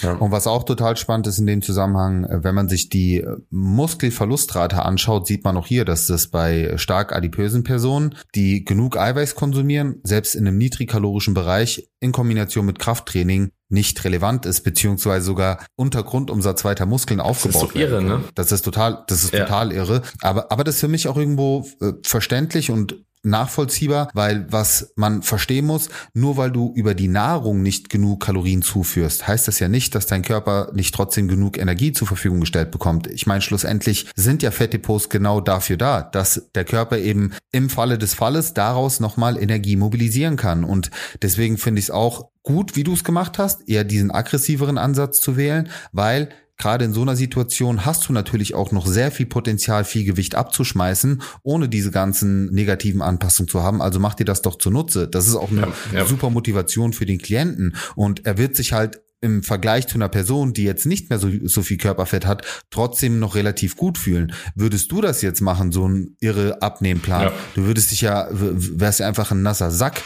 Ja. 0.02 0.14
Und 0.14 0.32
was 0.32 0.48
auch 0.48 0.64
total 0.64 0.98
spannend 0.98 1.28
ist 1.28 1.40
in 1.40 1.46
dem 1.46 1.62
Zusammenhang, 1.62 2.26
äh, 2.26 2.44
wenn 2.44 2.56
man 2.56 2.70
sich 2.70 2.90
die 2.90 3.18
äh, 3.18 3.38
Muskelverlustrate 3.50 4.84
anschaut, 4.84 5.28
sieht 5.28 5.44
man 5.44 5.58
auch 5.58 5.68
hier, 5.68 5.86
dass 5.86 6.08
das 6.08 6.28
bei 6.28 6.74
stark 6.78 7.14
adipösen 7.16 7.64
Personen, 7.64 8.16
die 8.36 8.66
genug 8.66 8.98
Eiweiß 8.98 9.36
konsumieren, 9.36 10.00
selbst 10.04 10.36
in 10.36 10.48
einem 10.48 10.58
niedrigkalorischen 10.58 11.34
Bereich 11.34 11.90
in 12.00 12.12
Kombination 12.12 12.66
mit 12.66 12.80
Krafttraining 12.80 13.52
nicht 13.70 14.04
relevant 14.04 14.46
ist, 14.46 14.62
beziehungsweise 14.62 15.26
sogar 15.26 15.66
unter 15.76 16.04
Grundumsatz 16.04 16.64
weiter 16.64 16.86
Muskeln 16.86 17.20
aufgebaut 17.20 17.64
das 17.64 17.70
ist 17.70 17.74
so 17.74 17.80
irre, 17.80 18.04
ne? 18.04 18.24
Das 18.36 18.52
ist 18.52 18.62
total, 18.62 19.04
das 19.08 19.24
ist 19.24 19.34
ja. 19.34 19.46
total 19.46 19.72
irre. 19.72 20.04
Aber, 20.22 20.52
aber 20.52 20.64
das 20.64 20.76
ist 20.76 20.82
für 20.82 20.88
mich 20.88 21.08
auch 21.08 21.18
irgendwo 21.18 21.68
äh, 21.82 21.94
verständlich 22.04 22.70
und 22.70 23.04
nachvollziehbar, 23.24 24.10
weil 24.14 24.46
was 24.52 24.94
man 24.96 25.24
verstehen 25.24 25.66
muss, 25.66 25.90
nur 26.14 26.38
weil 26.38 26.52
du 26.52 26.74
über 26.76 26.94
die 26.94 27.08
Nahrung 27.08 27.62
nicht 27.62 27.90
genug 27.90 28.24
Kalorien 28.24 28.62
zuführst, 28.62 29.28
heißt 29.28 29.48
das 29.48 29.60
ja 29.60 29.70
nicht, 29.70 29.96
dass 29.96 30.06
dein 30.06 30.22
Körper 30.22 30.72
nicht 30.74 30.94
trotzdem 30.94 31.28
genug 31.28 31.58
Energie 31.58 31.94
zur 31.94 32.08
Verfügung 32.08 32.42
gestellt 32.42 32.72
bekommt. 32.72 33.08
Ich 33.08 33.26
meine, 33.26 33.42
schlussendlich 33.42 34.08
sind 34.16 34.44
ja 34.44 34.52
Fettdepots 34.52 35.10
genau 35.10 35.42
dafür 35.42 35.78
da, 35.78 36.02
dass 36.02 36.50
der 36.54 36.66
Körper 36.66 36.98
eben 36.98 37.34
im 37.52 37.70
Falle 37.70 37.98
des 37.98 38.14
Falles 38.14 38.54
daraus 38.54 39.00
nochmal 39.00 39.42
Energie 39.42 39.76
mobilisieren 39.76 40.36
kann. 40.36 40.64
Und 40.64 40.92
deswegen 41.22 41.58
finde 41.58 41.80
ich 41.80 41.86
es 41.86 41.92
auch 41.92 42.30
gut, 42.44 42.76
wie 42.76 42.84
du 42.84 42.94
es 42.94 43.04
gemacht 43.04 43.38
hast, 43.38 43.68
eher 43.70 43.86
diesen 43.86 44.12
aggressiveren 44.12 44.78
Ansatz 44.78 45.22
zu 45.22 45.38
wählen, 45.38 45.70
weil 45.92 46.30
gerade 46.58 46.86
in 46.86 46.94
so 46.94 47.02
einer 47.02 47.16
Situation 47.16 47.86
hast 47.86 48.08
du 48.08 48.14
natürlich 48.14 48.54
auch 48.54 48.72
noch 48.72 48.86
sehr 48.86 49.12
viel 49.12 49.26
Potenzial, 49.26 49.84
viel 49.84 50.06
Gewicht 50.06 50.36
abzuschmeißen, 50.36 51.22
ohne 51.44 51.70
diese 51.70 51.92
ganzen 51.92 52.46
negativen 52.54 53.02
Anpassungen 53.02 53.50
zu 53.50 53.64
haben. 53.64 53.82
Also 53.82 54.00
mach 54.00 54.14
dir 54.14 54.26
das 54.26 54.42
doch 54.42 54.58
zunutze. 54.58 55.08
Das 55.08 55.28
ist 55.28 55.36
auch 55.36 55.52
eine 55.52 55.62
ja, 55.62 56.00
ja. 56.00 56.06
super 56.06 56.30
Motivation 56.30 56.94
für 56.94 57.06
den 57.06 57.20
Klienten. 57.20 57.76
Und 57.96 58.26
er 58.26 58.38
wird 58.38 58.56
sich 58.56 58.74
halt 58.74 59.02
im 59.24 59.42
Vergleich 59.42 59.88
zu 59.88 59.96
einer 59.96 60.10
Person, 60.10 60.54
die 60.54 60.64
jetzt 60.64 60.86
nicht 60.86 61.10
mehr 61.10 61.18
so, 61.18 61.30
so 61.46 61.62
viel 61.62 61.78
Körperfett 61.78 62.26
hat, 62.26 62.46
trotzdem 62.70 63.20
noch 63.20 63.36
relativ 63.36 63.78
gut 63.78 63.98
fühlen. 63.98 64.34
Würdest 64.54 64.92
du 64.92 65.02
das 65.02 65.22
jetzt 65.22 65.40
machen, 65.40 65.72
so 65.72 65.88
ein 65.88 66.18
irre 66.20 66.62
Abnehmplan? 66.62 67.24
Ja. 67.24 67.34
Du 67.56 67.66
würdest 67.66 67.92
dich 67.92 68.02
ja, 68.02 68.28
wärst 68.32 69.00
ja 69.00 69.08
einfach 69.08 69.32
ein 69.32 69.42
nasser 69.42 69.72
Sack. 69.72 70.02